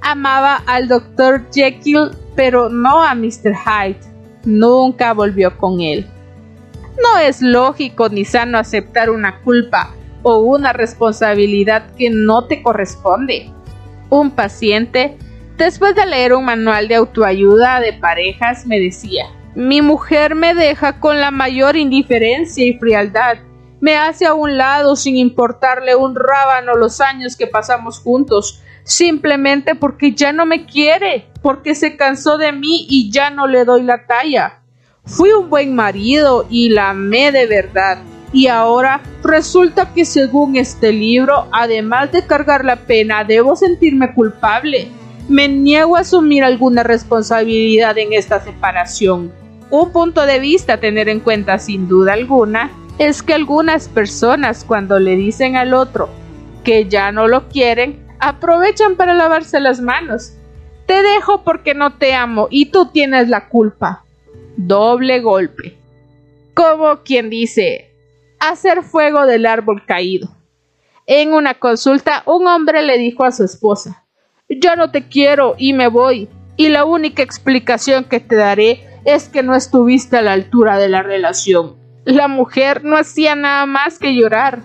Amaba 0.00 0.62
al 0.66 0.88
Dr. 0.88 1.46
Jekyll, 1.52 2.12
pero 2.36 2.70
no 2.70 3.02
a 3.02 3.14
Mr. 3.14 3.52
Hyde. 3.54 4.00
Nunca 4.44 5.12
volvió 5.12 5.58
con 5.58 5.80
él. 5.80 6.06
No 7.02 7.18
es 7.18 7.42
lógico 7.42 8.08
ni 8.08 8.24
sano 8.24 8.56
aceptar 8.56 9.10
una 9.10 9.42
culpa 9.42 9.92
o 10.28 10.38
una 10.38 10.72
responsabilidad 10.72 11.94
que 11.96 12.10
no 12.10 12.48
te 12.48 12.60
corresponde. 12.60 13.52
Un 14.10 14.32
paciente, 14.32 15.16
después 15.56 15.94
de 15.94 16.04
leer 16.04 16.34
un 16.34 16.44
manual 16.44 16.88
de 16.88 16.96
autoayuda 16.96 17.78
de 17.78 17.92
parejas, 17.92 18.66
me 18.66 18.80
decía, 18.80 19.26
mi 19.54 19.82
mujer 19.82 20.34
me 20.34 20.52
deja 20.52 20.98
con 20.98 21.20
la 21.20 21.30
mayor 21.30 21.76
indiferencia 21.76 22.66
y 22.66 22.76
frialdad. 22.76 23.38
Me 23.80 23.96
hace 23.96 24.26
a 24.26 24.34
un 24.34 24.58
lado 24.58 24.96
sin 24.96 25.16
importarle 25.16 25.94
un 25.94 26.16
rábano 26.16 26.74
los 26.74 27.00
años 27.00 27.36
que 27.36 27.46
pasamos 27.46 28.00
juntos, 28.00 28.60
simplemente 28.82 29.76
porque 29.76 30.12
ya 30.12 30.32
no 30.32 30.44
me 30.44 30.66
quiere, 30.66 31.28
porque 31.40 31.76
se 31.76 31.96
cansó 31.96 32.36
de 32.36 32.50
mí 32.50 32.84
y 32.90 33.12
ya 33.12 33.30
no 33.30 33.46
le 33.46 33.64
doy 33.64 33.84
la 33.84 34.08
talla. 34.08 34.58
Fui 35.04 35.30
un 35.30 35.48
buen 35.48 35.76
marido 35.76 36.48
y 36.50 36.70
la 36.70 36.90
amé 36.90 37.30
de 37.30 37.46
verdad. 37.46 37.98
Y 38.32 38.48
ahora 38.48 39.00
resulta 39.22 39.92
que 39.94 40.04
según 40.04 40.56
este 40.56 40.92
libro, 40.92 41.46
además 41.52 42.12
de 42.12 42.26
cargar 42.26 42.64
la 42.64 42.76
pena, 42.76 43.24
debo 43.24 43.56
sentirme 43.56 44.12
culpable. 44.14 44.88
Me 45.28 45.48
niego 45.48 45.96
a 45.96 46.00
asumir 46.00 46.44
alguna 46.44 46.82
responsabilidad 46.82 47.96
en 47.98 48.12
esta 48.12 48.40
separación. 48.40 49.32
Un 49.70 49.90
punto 49.90 50.26
de 50.26 50.38
vista 50.38 50.74
a 50.74 50.80
tener 50.80 51.08
en 51.08 51.20
cuenta 51.20 51.58
sin 51.58 51.88
duda 51.88 52.12
alguna 52.12 52.70
es 52.98 53.22
que 53.22 53.34
algunas 53.34 53.88
personas 53.88 54.64
cuando 54.64 54.98
le 54.98 55.16
dicen 55.16 55.56
al 55.56 55.74
otro 55.74 56.08
que 56.64 56.86
ya 56.86 57.12
no 57.12 57.28
lo 57.28 57.48
quieren, 57.48 58.04
aprovechan 58.18 58.96
para 58.96 59.14
lavarse 59.14 59.60
las 59.60 59.80
manos. 59.80 60.32
Te 60.86 61.02
dejo 61.02 61.42
porque 61.42 61.74
no 61.74 61.94
te 61.94 62.14
amo 62.14 62.48
y 62.50 62.66
tú 62.66 62.86
tienes 62.86 63.28
la 63.28 63.48
culpa. 63.48 64.04
Doble 64.56 65.20
golpe. 65.20 65.76
Como 66.54 67.02
quien 67.02 67.28
dice, 67.28 67.90
hacer 68.50 68.82
fuego 68.82 69.26
del 69.26 69.46
árbol 69.46 69.84
caído. 69.86 70.28
En 71.06 71.32
una 71.32 71.54
consulta, 71.54 72.22
un 72.26 72.46
hombre 72.46 72.82
le 72.82 72.98
dijo 72.98 73.24
a 73.24 73.32
su 73.32 73.44
esposa, 73.44 74.04
ya 74.48 74.76
no 74.76 74.90
te 74.90 75.08
quiero 75.08 75.54
y 75.56 75.72
me 75.72 75.88
voy, 75.88 76.28
y 76.56 76.68
la 76.68 76.84
única 76.84 77.22
explicación 77.22 78.04
que 78.04 78.20
te 78.20 78.36
daré 78.36 78.86
es 79.04 79.28
que 79.28 79.42
no 79.42 79.54
estuviste 79.54 80.16
a 80.16 80.22
la 80.22 80.32
altura 80.32 80.78
de 80.78 80.88
la 80.88 81.02
relación. 81.02 81.76
La 82.04 82.28
mujer 82.28 82.84
no 82.84 82.96
hacía 82.96 83.36
nada 83.36 83.66
más 83.66 83.98
que 83.98 84.14
llorar. 84.14 84.60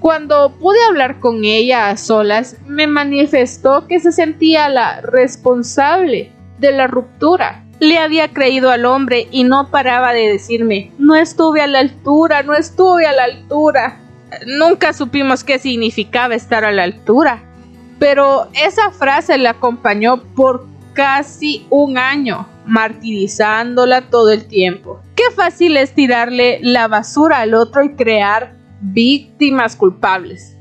Cuando 0.00 0.52
pude 0.58 0.78
hablar 0.88 1.20
con 1.20 1.44
ella 1.44 1.90
a 1.90 1.96
solas, 1.96 2.56
me 2.66 2.86
manifestó 2.86 3.86
que 3.86 3.98
se 4.00 4.12
sentía 4.12 4.68
la 4.68 5.00
responsable 5.00 6.32
de 6.58 6.72
la 6.72 6.86
ruptura. 6.86 7.65
Le 7.78 7.98
había 7.98 8.32
creído 8.32 8.70
al 8.70 8.86
hombre 8.86 9.28
y 9.30 9.44
no 9.44 9.70
paraba 9.70 10.12
de 10.12 10.28
decirme, 10.28 10.92
no 10.98 11.14
estuve 11.14 11.60
a 11.60 11.66
la 11.66 11.80
altura, 11.80 12.42
no 12.42 12.54
estuve 12.54 13.06
a 13.06 13.12
la 13.12 13.24
altura. 13.24 14.00
Nunca 14.46 14.92
supimos 14.92 15.44
qué 15.44 15.58
significaba 15.58 16.34
estar 16.34 16.64
a 16.64 16.72
la 16.72 16.84
altura, 16.84 17.42
pero 17.98 18.48
esa 18.54 18.90
frase 18.90 19.38
la 19.38 19.50
acompañó 19.50 20.22
por 20.34 20.66
casi 20.94 21.66
un 21.70 21.98
año 21.98 22.48
martirizándola 22.66 24.10
todo 24.10 24.32
el 24.32 24.46
tiempo. 24.46 25.00
Qué 25.14 25.24
fácil 25.34 25.76
es 25.76 25.94
tirarle 25.94 26.58
la 26.62 26.88
basura 26.88 27.40
al 27.40 27.54
otro 27.54 27.84
y 27.84 27.94
crear 27.94 28.56
víctimas 28.80 29.76
culpables. 29.76 30.56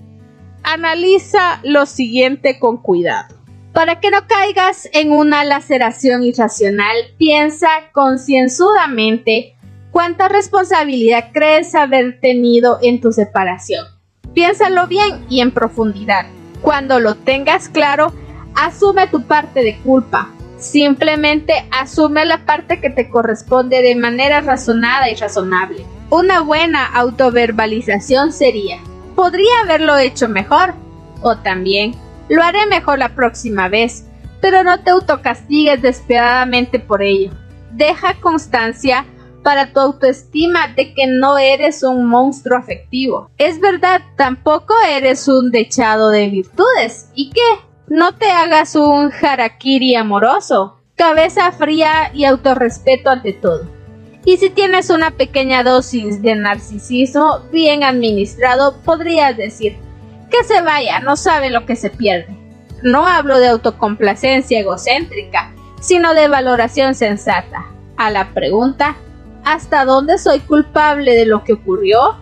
Analiza 0.63 1.59
lo 1.63 1.85
siguiente 1.85 2.59
con 2.59 2.77
cuidado. 2.77 3.35
Para 3.75 3.99
que 3.99 4.09
no 4.09 4.25
caigas 4.25 4.89
en 4.93 5.11
una 5.11 5.43
laceración 5.43 6.23
irracional, 6.23 6.95
piensa 7.17 7.67
concienzudamente 7.91 9.57
cuánta 9.91 10.29
responsabilidad 10.29 11.25
crees 11.33 11.75
haber 11.75 12.19
tenido 12.21 12.79
en 12.81 13.01
tu 13.01 13.11
separación. 13.11 13.85
Piénsalo 14.33 14.87
bien 14.87 15.25
y 15.29 15.41
en 15.41 15.51
profundidad. 15.51 16.25
Cuando 16.61 16.99
lo 16.99 17.15
tengas 17.15 17.69
claro, 17.69 18.13
asume 18.55 19.07
tu 19.07 19.27
parte 19.27 19.61
de 19.61 19.77
culpa, 19.79 20.29
Simplemente 20.57 21.65
asume 21.69 22.25
la 22.25 22.45
parte 22.45 22.79
que 22.79 22.89
te 22.89 23.09
corresponde 23.09 23.81
de 23.81 23.95
manera 23.95 24.41
razonada 24.41 25.09
y 25.09 25.15
razonable. 25.15 25.85
Una 26.09 26.41
buena 26.41 26.85
autoverbalización 26.85 28.31
sería, 28.31 28.79
podría 29.15 29.51
haberlo 29.63 29.97
hecho 29.97 30.29
mejor. 30.29 30.73
O 31.21 31.37
también, 31.37 31.95
lo 32.29 32.43
haré 32.43 32.65
mejor 32.67 32.99
la 32.99 33.15
próxima 33.15 33.69
vez, 33.69 34.05
pero 34.41 34.63
no 34.63 34.79
te 34.81 34.91
autocastigues 34.91 35.81
despiadadamente 35.81 36.79
por 36.79 37.01
ello. 37.01 37.31
Deja 37.71 38.15
constancia 38.21 39.05
para 39.43 39.71
tu 39.71 39.79
autoestima 39.79 40.69
de 40.69 40.93
que 40.95 41.05
no 41.05 41.37
eres 41.37 41.83
un 41.83 42.07
monstruo 42.07 42.57
afectivo. 42.57 43.29
Es 43.37 43.59
verdad, 43.59 44.01
tampoco 44.17 44.73
eres 44.89 45.27
un 45.27 45.51
dechado 45.51 46.09
de 46.09 46.29
virtudes. 46.29 47.09
¿Y 47.13 47.29
qué? 47.29 47.59
No 47.87 48.15
te 48.15 48.31
hagas 48.31 48.75
un 48.75 49.11
harakiri 49.13 49.95
amoroso. 49.95 50.79
Cabeza 50.95 51.51
fría 51.51 52.09
y 52.13 52.25
autorrespeto 52.25 53.11
ante 53.11 53.33
todo. 53.33 53.69
Y 54.25 54.37
si 54.37 54.49
tienes 54.49 54.89
una 54.89 55.11
pequeña 55.11 55.61
dosis 55.61 56.23
de 56.23 56.33
narcisismo 56.33 57.41
bien 57.51 57.83
administrado, 57.83 58.77
podrías 58.83 59.37
decir 59.37 59.77
que 60.29 60.43
se 60.43 60.61
vaya, 60.61 60.99
no 60.99 61.15
sabe 61.15 61.49
lo 61.49 61.65
que 61.65 61.75
se 61.75 61.89
pierde. 61.89 62.35
No 62.83 63.07
hablo 63.07 63.39
de 63.39 63.47
autocomplacencia 63.47 64.59
egocéntrica, 64.59 65.53
sino 65.79 66.13
de 66.13 66.27
valoración 66.27 66.95
sensata. 66.95 67.65
A 67.97 68.11
la 68.11 68.33
pregunta, 68.33 68.95
¿hasta 69.43 69.85
dónde 69.85 70.17
soy 70.17 70.39
culpable 70.39 71.15
de 71.15 71.25
lo 71.25 71.43
que 71.43 71.53
ocurrió? 71.53 72.17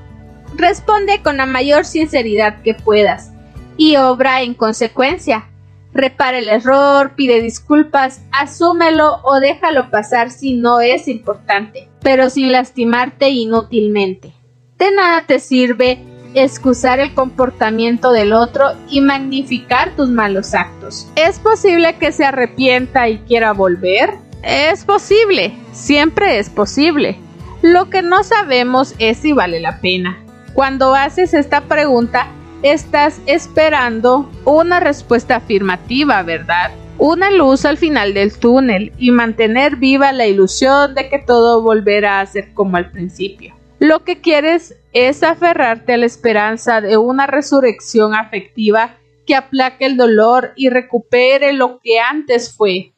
Responde 0.56 1.22
con 1.22 1.38
la 1.38 1.46
mayor 1.46 1.86
sinceridad 1.86 2.62
que 2.62 2.76
puedas 2.76 3.32
y 3.78 3.98
obra 3.98 4.44
en 4.44 4.54
consecuencia 4.54 5.48
repara 5.94 6.40
el 6.40 6.50
error, 6.50 7.13
pide 7.15 7.42
disculpas, 7.42 8.21
asúmelo 8.32 9.19
o 9.23 9.40
déjalo 9.40 9.90
pasar 9.90 10.32
si 10.32 10.56
no 10.56 10.82
es 10.82 11.08
importante, 11.08 11.90
pero 12.02 12.30
sin 12.30 12.52
lastimarte 12.52 13.30
inútilmente. 13.30 14.34
De 14.77 14.92
nada 14.92 15.25
te 15.25 15.40
sirve 15.40 16.04
excusar 16.36 17.00
el 17.00 17.13
comportamiento 17.13 18.12
del 18.12 18.34
otro 18.34 18.71
y 18.90 19.02
magnificar 19.02 19.96
tus 19.96 20.10
malos 20.10 20.54
actos. 20.54 21.08
¿Es 21.15 21.40
posible 21.40 21.96
que 21.98 22.12
se 22.12 22.25
arrepienta 22.25 23.10
y 23.10 23.19
quiera 23.19 23.54
volver? 23.54 24.15
Es 24.44 24.84
posible, 24.84 25.54
siempre 25.71 26.40
es 26.40 26.50
posible. 26.50 27.17
Lo 27.62 27.90
que 27.90 28.02
no 28.02 28.23
sabemos 28.23 28.94
es 29.00 29.17
si 29.17 29.31
vale 29.31 29.60
la 29.60 29.79
pena. 29.79 30.17
Cuando 30.54 30.96
haces 30.96 31.34
esta 31.34 31.62
pregunta, 31.62 32.27
estás 32.62 33.21
esperando 33.25 34.29
una 34.46 34.79
respuesta 34.79 35.38
afirmativa, 35.38 36.21
¿verdad? 36.23 36.71
Una 36.98 37.31
luz 37.31 37.65
al 37.65 37.77
final 37.77 38.13
del 38.13 38.38
túnel 38.38 38.94
y 38.98 39.12
mantener 39.12 39.77
viva 39.77 40.12
la 40.12 40.27
ilusión 40.27 40.94
de 40.94 41.10
que 41.10 41.19
todo 41.19 41.62
volverá 41.62 42.19
a 42.19 42.25
ser 42.25 42.54
como 42.54 42.77
al 42.77 42.92
principio. 42.92 43.56
Lo 43.84 44.06
que 44.06 44.21
quieres 44.21 44.77
es 44.94 45.23
aferrarte 45.23 45.92
a 45.92 45.98
la 45.98 46.06
esperanza 46.06 46.79
de 46.79 46.96
una 46.96 47.27
resurrección 47.27 48.15
afectiva 48.15 48.96
que 49.27 49.36
aplaque 49.36 49.86
el 49.86 49.98
dolor 49.98 50.54
y 50.56 50.69
recupere 50.69 51.52
lo 51.52 51.79
que 51.84 52.00
antes 52.00 52.56
fue. 52.56 52.94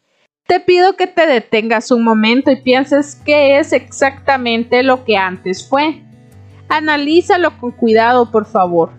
Te 0.45 0.59
pido 0.59 0.95
que 0.95 1.07
te 1.07 1.25
detengas 1.25 1.89
un 1.89 2.03
momento 2.03 2.51
y 2.51 2.61
pienses 2.61 3.19
qué 3.25 3.57
es 3.57 3.73
exactamente 3.73 4.83
lo 4.83 5.05
que 5.05 5.17
antes 5.17 5.67
fue. 5.67 6.03
Analízalo 6.69 7.57
con 7.57 7.71
cuidado, 7.71 8.29
por 8.29 8.45
favor. 8.45 8.91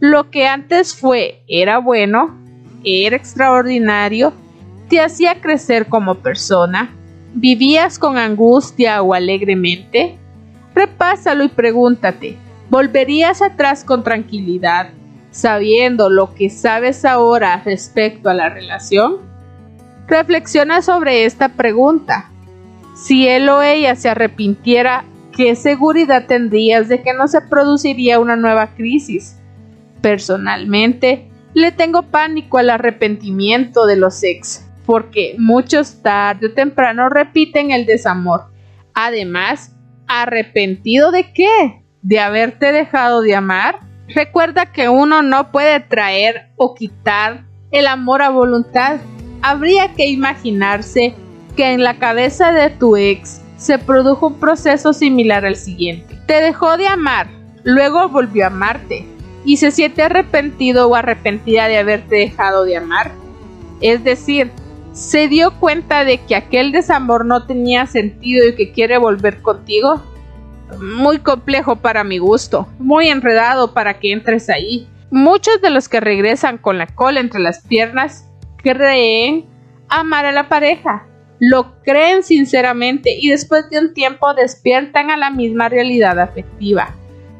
Lo 0.00 0.30
que 0.30 0.46
antes 0.46 0.94
fue 0.94 1.42
era 1.46 1.76
bueno, 1.76 2.40
era 2.84 3.16
extraordinario, 3.16 4.32
te 4.88 4.98
hacía 4.98 5.42
crecer 5.42 5.88
como 5.90 6.14
persona, 6.14 6.96
vivías 7.34 7.98
con 7.98 8.16
angustia 8.16 9.02
o 9.02 9.12
alegremente. 9.12 10.18
Repásalo 10.74 11.44
y 11.44 11.48
pregúntate, 11.48 12.36
¿volverías 12.68 13.42
atrás 13.42 13.84
con 13.84 14.02
tranquilidad, 14.02 14.90
sabiendo 15.30 16.10
lo 16.10 16.34
que 16.34 16.50
sabes 16.50 17.04
ahora 17.04 17.62
respecto 17.64 18.28
a 18.28 18.34
la 18.34 18.48
relación? 18.48 19.18
Reflexiona 20.08 20.82
sobre 20.82 21.24
esta 21.24 21.50
pregunta. 21.50 22.30
Si 22.96 23.28
él 23.28 23.48
o 23.48 23.62
ella 23.62 23.94
se 23.96 24.08
arrepintiera, 24.08 25.04
¿qué 25.32 25.56
seguridad 25.56 26.26
tendrías 26.26 26.88
de 26.88 27.02
que 27.02 27.14
no 27.14 27.28
se 27.28 27.40
produciría 27.40 28.20
una 28.20 28.36
nueva 28.36 28.74
crisis? 28.74 29.38
Personalmente, 30.00 31.28
le 31.54 31.72
tengo 31.72 32.02
pánico 32.02 32.58
al 32.58 32.70
arrepentimiento 32.70 33.86
de 33.86 33.96
los 33.96 34.22
ex, 34.22 34.68
porque 34.84 35.36
muchos 35.38 36.02
tarde 36.02 36.48
o 36.48 36.52
temprano 36.52 37.08
repiten 37.08 37.70
el 37.70 37.86
desamor. 37.86 38.46
Además, 38.92 39.73
¿arrepentido 40.06 41.10
de 41.10 41.32
qué? 41.32 41.82
¿De 42.02 42.20
haberte 42.20 42.72
dejado 42.72 43.20
de 43.20 43.34
amar? 43.34 43.80
Recuerda 44.08 44.66
que 44.72 44.88
uno 44.88 45.22
no 45.22 45.50
puede 45.50 45.80
traer 45.80 46.50
o 46.56 46.74
quitar 46.74 47.44
el 47.70 47.86
amor 47.86 48.22
a 48.22 48.28
voluntad. 48.30 48.98
Habría 49.42 49.94
que 49.94 50.06
imaginarse 50.06 51.14
que 51.56 51.72
en 51.72 51.82
la 51.82 51.98
cabeza 51.98 52.52
de 52.52 52.70
tu 52.70 52.96
ex 52.96 53.40
se 53.56 53.78
produjo 53.78 54.28
un 54.28 54.40
proceso 54.40 54.92
similar 54.92 55.44
al 55.44 55.56
siguiente. 55.56 56.18
Te 56.26 56.40
dejó 56.40 56.76
de 56.76 56.86
amar, 56.86 57.28
luego 57.62 58.08
volvió 58.08 58.44
a 58.44 58.48
amarte 58.48 59.06
y 59.44 59.56
se 59.56 59.70
siente 59.70 60.02
arrepentido 60.02 60.88
o 60.88 60.94
arrepentida 60.94 61.68
de 61.68 61.78
haberte 61.78 62.16
dejado 62.16 62.64
de 62.64 62.76
amar. 62.76 63.12
Es 63.80 64.04
decir, 64.04 64.50
se 64.94 65.26
dio 65.28 65.52
cuenta 65.58 66.04
de 66.04 66.18
que 66.18 66.36
aquel 66.36 66.70
desamor 66.70 67.26
no 67.26 67.46
tenía 67.46 67.84
sentido 67.86 68.48
y 68.48 68.54
que 68.54 68.70
quiere 68.72 68.96
volver 68.96 69.42
contigo. 69.42 70.00
Muy 70.80 71.18
complejo 71.18 71.76
para 71.76 72.04
mi 72.04 72.18
gusto, 72.18 72.68
muy 72.78 73.08
enredado 73.08 73.74
para 73.74 73.98
que 73.98 74.12
entres 74.12 74.48
ahí. 74.48 74.88
Muchos 75.10 75.60
de 75.60 75.70
los 75.70 75.88
que 75.88 76.00
regresan 76.00 76.58
con 76.58 76.78
la 76.78 76.86
cola 76.86 77.20
entre 77.20 77.40
las 77.40 77.60
piernas 77.60 78.30
creen 78.58 79.46
amar 79.88 80.26
a 80.26 80.32
la 80.32 80.48
pareja, 80.48 81.06
lo 81.40 81.80
creen 81.82 82.22
sinceramente 82.22 83.16
y 83.20 83.30
después 83.30 83.68
de 83.70 83.80
un 83.80 83.94
tiempo 83.94 84.32
despiertan 84.34 85.10
a 85.10 85.16
la 85.16 85.30
misma 85.30 85.68
realidad 85.68 86.18
afectiva. 86.20 86.94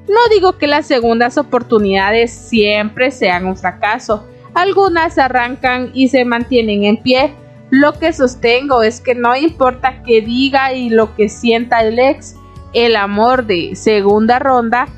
No 0.09 0.21
digo 0.31 0.59
que 0.59 0.67
las 0.67 0.87
segundas 0.87 1.39
oportunidades 1.39 2.33
siempre 2.33 3.11
sean 3.11 3.47
un 3.47 3.57
fracaso, 3.57 4.27
algunas 4.55 5.19
arrancan 5.19 5.91
y 5.95 6.09
se 6.09 6.25
mantienen 6.25 6.85
en 6.85 6.97
pie. 6.99 7.33
Lo 7.71 7.93
que 7.99 8.13
sostengo 8.13 8.83
es 8.83 9.01
que 9.01 9.15
no 9.15 9.35
importa 9.37 10.03
qué 10.05 10.21
diga 10.21 10.73
y 10.73 10.91
lo 10.91 11.15
que 11.15 11.29
sienta 11.29 11.83
el 11.83 11.99
ex, 11.99 12.37
el 12.73 12.97
amor 12.97 13.47
de 13.47 13.75
segunda 13.75 14.39
ronda, 14.39 14.89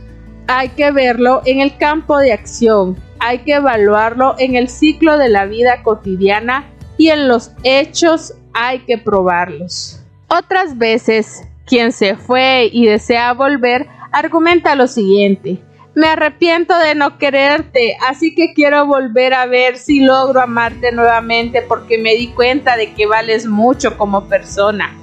hay 0.49 0.69
que 0.71 0.91
verlo 0.91 1.43
en 1.45 1.61
el 1.61 1.77
campo 1.77 2.19
de 2.19 2.33
acción, 2.33 2.97
hay 3.19 3.39
que 3.41 3.55
evaluarlo 3.55 4.35
en 4.39 4.57
el 4.57 4.69
ciclo 4.69 5.19
de 5.19 5.29
la 5.29 5.47
vida 5.47 5.83
cotidiana 5.83 6.71
y 6.97 7.09
en 7.09 7.29
los 7.29 7.53
hechos 7.63 8.35
hay 8.53 8.81
que 8.81 8.99
probarlos. 8.99 10.03
Otras 10.29 10.77
veces, 10.79 11.47
quien 11.67 11.93
se 11.93 12.17
fue 12.17 12.69
y 12.73 12.87
desea 12.87 13.33
volver 13.33 13.87
argumenta 14.13 14.75
lo 14.75 14.87
siguiente. 14.87 15.61
Me 15.97 16.09
arrepiento 16.09 16.79
de 16.79 16.95
no 16.95 17.17
quererte, 17.17 17.97
así 18.07 18.35
que 18.35 18.53
quiero 18.53 18.85
volver 18.85 19.33
a 19.33 19.47
ver 19.47 19.79
si 19.79 20.01
logro 20.01 20.43
amarte 20.43 20.93
nuevamente 20.93 21.63
porque 21.63 21.97
me 21.97 22.15
di 22.15 22.27
cuenta 22.29 22.77
de 22.77 22.93
que 22.93 23.07
vales 23.07 23.47
mucho 23.47 23.97
como 23.97 24.29
persona. 24.29 24.95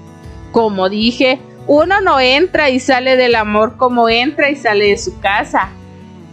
Como 0.52 0.90
dije, 0.90 1.40
uno 1.66 2.00
no 2.00 2.20
entra 2.20 2.70
y 2.70 2.80
sale 2.80 3.18
del 3.18 3.34
amor 3.34 3.76
como 3.76 4.08
entra 4.08 4.52
y 4.52 4.56
sale 4.56 4.90
de 4.90 5.00
su 5.00 5.20
casa. 5.20 5.72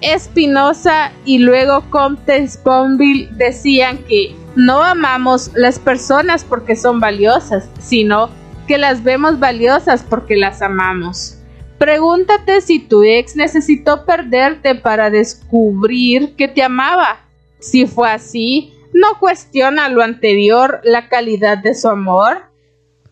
Espinosa 0.03 1.13
y 1.25 1.39
luego 1.39 1.89
Comte 1.89 2.47
Sponville 2.47 3.31
decían 3.33 3.97
que 4.05 4.37
no 4.57 4.83
amamos 4.83 5.53
las 5.55 5.79
personas 5.79 6.45
porque 6.45 6.77
son 6.77 7.01
valiosas, 7.01 7.71
sino 7.81 8.29
que 8.69 8.77
las 8.77 9.05
vemos 9.05 9.39
valiosas 9.39 10.03
porque 10.03 10.37
las 10.37 10.61
amamos. 10.61 11.40
Pregúntate 11.81 12.61
si 12.61 12.79
tu 12.79 13.05
ex 13.05 13.37
necesitó 13.37 14.05
perderte 14.05 14.75
para 14.75 15.09
descubrir 15.09 16.37
que 16.37 16.47
te 16.47 16.63
amaba. 16.63 17.21
Si 17.59 17.87
fue 17.87 18.11
así, 18.11 18.75
no 18.93 19.19
cuestiona 19.19 19.89
lo 19.89 20.03
anterior 20.03 20.83
la 20.85 21.09
calidad 21.09 21.57
de 21.57 21.75
su 21.75 21.89
amor. 21.89 22.51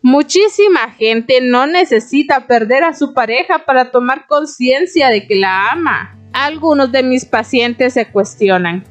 Muchísima 0.03 0.91
gente 0.91 1.39
no 1.41 1.65
necesita 1.65 2.45
perder 2.45 2.83
a 2.83 2.93
su 2.93 3.15
pareja 3.15 3.65
para 3.65 3.89
tomar 3.89 4.27
conciencia 4.27 5.09
de 5.09 5.25
que 5.25 5.37
la 5.37 5.71
ama. 5.71 6.15
Algunos 6.31 6.91
de 6.91 7.01
mis 7.01 7.25
pacientes 7.25 7.95
se 7.95 8.11
cuestionan, 8.11 8.85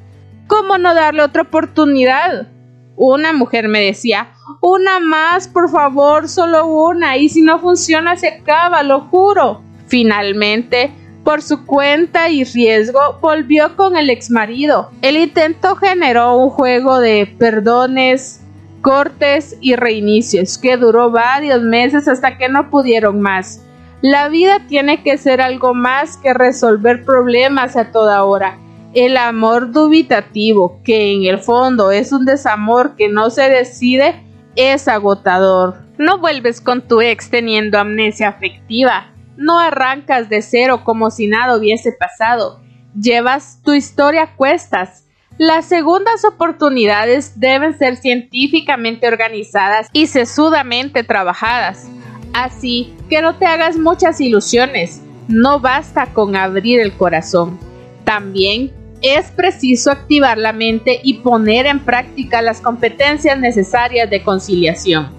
¿cómo 0.48 0.76
no 0.76 0.92
darle 0.92 1.22
otra 1.22 1.42
oportunidad? 1.42 2.48
Una 2.96 3.32
mujer 3.32 3.68
me 3.68 3.80
decía, 3.80 4.32
una 4.60 4.98
más, 4.98 5.46
por 5.46 5.70
favor, 5.70 6.28
solo 6.28 6.66
una, 6.66 7.16
y 7.16 7.28
si 7.28 7.42
no 7.42 7.60
funciona 7.60 8.16
se 8.16 8.26
acaba, 8.26 8.82
lo 8.82 9.02
juro. 9.02 9.67
Finalmente, 9.88 10.92
por 11.24 11.42
su 11.42 11.66
cuenta 11.66 12.28
y 12.30 12.44
riesgo, 12.44 13.18
volvió 13.20 13.76
con 13.76 13.96
el 13.96 14.10
exmarido. 14.10 14.90
El 15.02 15.16
intento 15.16 15.76
generó 15.76 16.36
un 16.36 16.50
juego 16.50 17.00
de 17.00 17.26
perdones, 17.38 18.40
cortes 18.82 19.56
y 19.60 19.76
reinicios 19.76 20.56
que 20.58 20.76
duró 20.76 21.10
varios 21.10 21.62
meses 21.62 22.06
hasta 22.06 22.38
que 22.38 22.48
no 22.48 22.70
pudieron 22.70 23.20
más. 23.20 23.64
La 24.00 24.28
vida 24.28 24.60
tiene 24.68 25.02
que 25.02 25.18
ser 25.18 25.40
algo 25.40 25.74
más 25.74 26.16
que 26.18 26.32
resolver 26.32 27.04
problemas 27.04 27.76
a 27.76 27.90
toda 27.90 28.24
hora. 28.24 28.58
El 28.94 29.16
amor 29.16 29.72
dubitativo, 29.72 30.80
que 30.84 31.12
en 31.12 31.24
el 31.24 31.38
fondo 31.38 31.90
es 31.90 32.12
un 32.12 32.24
desamor 32.24 32.94
que 32.96 33.08
no 33.08 33.30
se 33.30 33.50
decide, 33.50 34.22
es 34.54 34.86
agotador. 34.86 35.76
No 35.98 36.18
vuelves 36.18 36.60
con 36.60 36.86
tu 36.86 37.00
ex 37.00 37.28
teniendo 37.28 37.78
amnesia 37.78 38.28
afectiva 38.28 39.12
no 39.38 39.60
arrancas 39.60 40.28
de 40.28 40.42
cero 40.42 40.82
como 40.84 41.10
si 41.10 41.28
nada 41.28 41.56
hubiese 41.56 41.92
pasado. 41.92 42.60
Llevas 43.00 43.60
tu 43.62 43.72
historia 43.72 44.22
a 44.24 44.36
cuestas. 44.36 45.04
Las 45.38 45.66
segundas 45.66 46.24
oportunidades 46.24 47.38
deben 47.38 47.78
ser 47.78 47.96
científicamente 47.96 49.06
organizadas 49.06 49.88
y 49.92 50.08
sesudamente 50.08 51.04
trabajadas. 51.04 51.88
Así 52.34 52.92
que 53.08 53.22
no 53.22 53.36
te 53.36 53.46
hagas 53.46 53.78
muchas 53.78 54.20
ilusiones. 54.20 55.00
No 55.28 55.60
basta 55.60 56.06
con 56.06 56.34
abrir 56.34 56.80
el 56.80 56.92
corazón. 56.94 57.60
También 58.04 58.72
es 59.02 59.30
preciso 59.30 59.92
activar 59.92 60.36
la 60.36 60.52
mente 60.52 60.98
y 61.04 61.18
poner 61.18 61.66
en 61.66 61.78
práctica 61.78 62.42
las 62.42 62.60
competencias 62.60 63.38
necesarias 63.38 64.10
de 64.10 64.24
conciliación. 64.24 65.17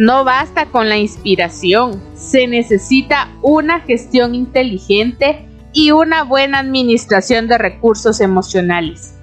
No 0.00 0.24
basta 0.24 0.64
con 0.64 0.88
la 0.88 0.96
inspiración, 0.96 2.02
se 2.14 2.46
necesita 2.46 3.28
una 3.42 3.80
gestión 3.80 4.34
inteligente 4.34 5.46
y 5.74 5.90
una 5.90 6.24
buena 6.24 6.60
administración 6.60 7.48
de 7.48 7.58
recursos 7.58 8.22
emocionales. 8.22 9.18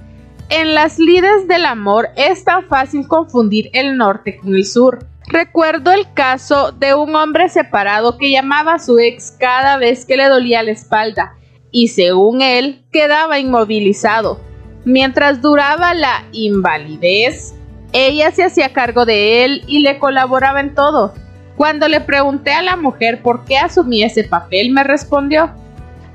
En 0.50 0.76
las 0.76 1.00
lides 1.00 1.48
del 1.48 1.66
amor 1.66 2.10
es 2.16 2.44
tan 2.44 2.68
fácil 2.68 3.08
confundir 3.08 3.72
el 3.74 3.98
norte 3.98 4.38
con 4.38 4.54
el 4.54 4.68
sur. 4.68 5.00
Recuerdo 5.26 5.94
el 5.94 6.14
caso 6.14 6.72
de 6.74 6.94
un 6.94 7.16
hombre 7.16 7.50
separado 7.50 8.20
que 8.20 8.30
llamaba 8.30 8.76
a 8.76 8.80
su 8.80 9.00
ex 9.00 9.32
cada 9.32 9.78
vez 9.80 10.06
que 10.06 10.16
le 10.16 10.30
dolía 10.30 10.62
la 10.62 10.74
espalda 10.74 11.34
y 11.72 11.88
según 11.88 12.44
él 12.44 12.86
quedaba 12.92 13.40
inmovilizado. 13.40 14.40
Mientras 14.86 15.42
duraba 15.42 15.96
la 15.96 16.24
invalidez, 16.34 17.57
ella 18.06 18.32
se 18.32 18.44
hacía 18.44 18.74
cargo 18.74 19.06
de 19.06 19.44
él 19.44 19.64
y 19.68 19.80
le 19.80 19.98
colaboraba 19.98 20.60
en 20.60 20.76
todo. 20.76 21.14
Cuando 21.56 21.88
le 21.88 22.02
pregunté 22.02 22.52
a 22.52 22.62
la 22.62 22.76
mujer 22.76 23.24
por 23.24 23.46
qué 23.46 23.58
asumía 23.58 24.08
ese 24.08 24.24
papel, 24.24 24.72
me 24.72 24.84
respondió, 24.84 25.52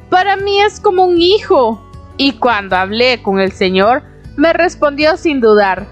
para 0.08 0.36
mí 0.36 0.60
es 0.60 0.78
como 0.78 1.04
un 1.04 1.20
hijo. 1.20 1.84
Y 2.16 2.32
cuando 2.32 2.76
hablé 2.76 3.22
con 3.22 3.40
el 3.40 3.50
señor, 3.50 4.02
me 4.36 4.52
respondió 4.52 5.16
sin 5.16 5.40
dudar, 5.40 5.86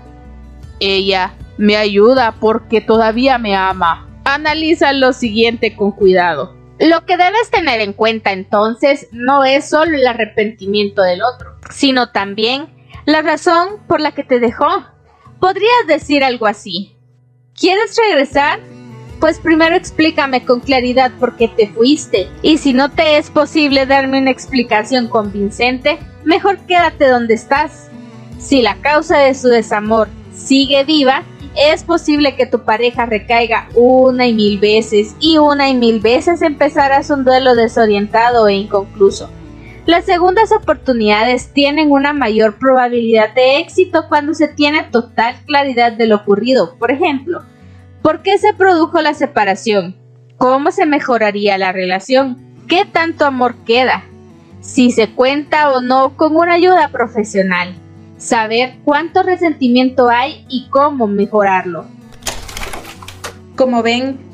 ella 0.78 1.34
me 1.59 1.76
ayuda 1.76 2.36
porque 2.38 2.80
todavía 2.80 3.38
me 3.38 3.57
ama. 3.57 4.09
Analiza 4.24 4.93
lo 4.93 5.12
siguiente 5.12 5.74
con 5.74 5.93
cuidado. 5.93 6.55
Lo 6.78 7.05
que 7.05 7.16
debes 7.16 7.51
tener 7.51 7.80
en 7.80 7.93
cuenta 7.93 8.32
entonces 8.32 9.09
no 9.12 9.45
es 9.45 9.68
solo 9.68 9.97
el 9.97 10.07
arrepentimiento 10.07 11.03
del 11.03 11.22
otro, 11.22 11.57
sino 11.68 12.11
también 12.11 12.68
la 13.05 13.22
razón 13.22 13.80
por 13.86 14.01
la 14.01 14.12
que 14.12 14.24
te 14.24 14.41
dejó. 14.41 14.66
Podrías 15.41 15.86
decir 15.88 16.22
algo 16.22 16.47
así. 16.47 16.95
¿Quieres 17.59 17.97
regresar? 17.97 18.61
Pues 19.20 19.38
primero 19.38 19.74
explícame 19.74 20.45
con 20.45 20.61
claridad 20.61 21.12
por 21.18 21.36
qué 21.36 21.49
te 21.49 21.68
fuiste. 21.68 22.28
Y 22.43 22.59
si 22.59 22.74
no 22.74 22.91
te 22.91 23.16
es 23.16 23.30
posible 23.30 23.86
darme 23.86 24.20
una 24.20 24.30
explicación 24.30 25.09
convincente, 25.09 25.99
mejor 26.24 26.59
quédate 26.66 27.09
donde 27.09 27.34
estás. 27.34 27.88
Si 28.38 28.61
la 28.61 28.76
causa 28.82 29.18
de 29.18 29.34
su 29.34 29.49
desamor 29.49 30.09
sigue 30.34 30.84
viva, 30.84 31.24
es 31.57 31.84
posible 31.84 32.36
que 32.36 32.47
tu 32.47 32.64
pareja 32.64 33.07
recaiga 33.07 33.68
una 33.74 34.26
y 34.26 34.34
mil 34.34 34.59
veces 34.59 35.16
y 35.20 35.38
una 35.38 35.70
y 35.70 35.74
mil 35.74 36.01
veces 36.01 36.43
empezarás 36.43 37.11
un 37.11 37.24
duelo 37.24 37.55
desorientado 37.55 38.47
e 38.47 38.55
inconcluso. 38.55 39.30
Las 39.87 40.05
segundas 40.05 40.53
oportunidades 40.53 41.53
tienen 41.53 41.91
una 41.91 42.12
mayor 42.12 42.59
probabilidad 42.59 43.35
de 43.35 43.59
éxito 43.59 44.05
cuando 44.09 44.35
se 44.35 44.49
tiene 44.49 44.85
total 44.85 45.37
claridad 45.47 45.93
de 45.93 46.07
lo 46.07 46.16
ocurrido. 46.16 46.76
Por 46.78 46.91
ejemplo, 46.91 47.43
¿por 48.03 48.22
qué 48.22 48.39
se 48.39 48.53
produjo 48.55 49.01
la 49.01 49.14
separación? 49.14 49.97
¿Cómo 50.37 50.70
se 50.70 50.87
mejoraría 50.87 51.59
la 51.59 51.72
relación? 51.72 52.39
¿Qué 52.68 52.85
tanto 52.85 53.24
amor 53.24 53.57
queda? 53.64 54.05
Si 54.61 54.91
se 54.91 55.11
cuenta 55.11 55.70
o 55.70 55.81
no 55.81 56.16
con 56.16 56.37
una 56.37 56.55
ayuda 56.55 56.89
profesional 56.89 57.74
saber 58.20 58.74
cuánto 58.85 59.22
resentimiento 59.22 60.11
hay 60.11 60.45
y 60.49 60.68
cómo 60.68 61.07
mejorarlo. 61.07 61.87
Como 63.57 63.83
ven, 63.83 64.18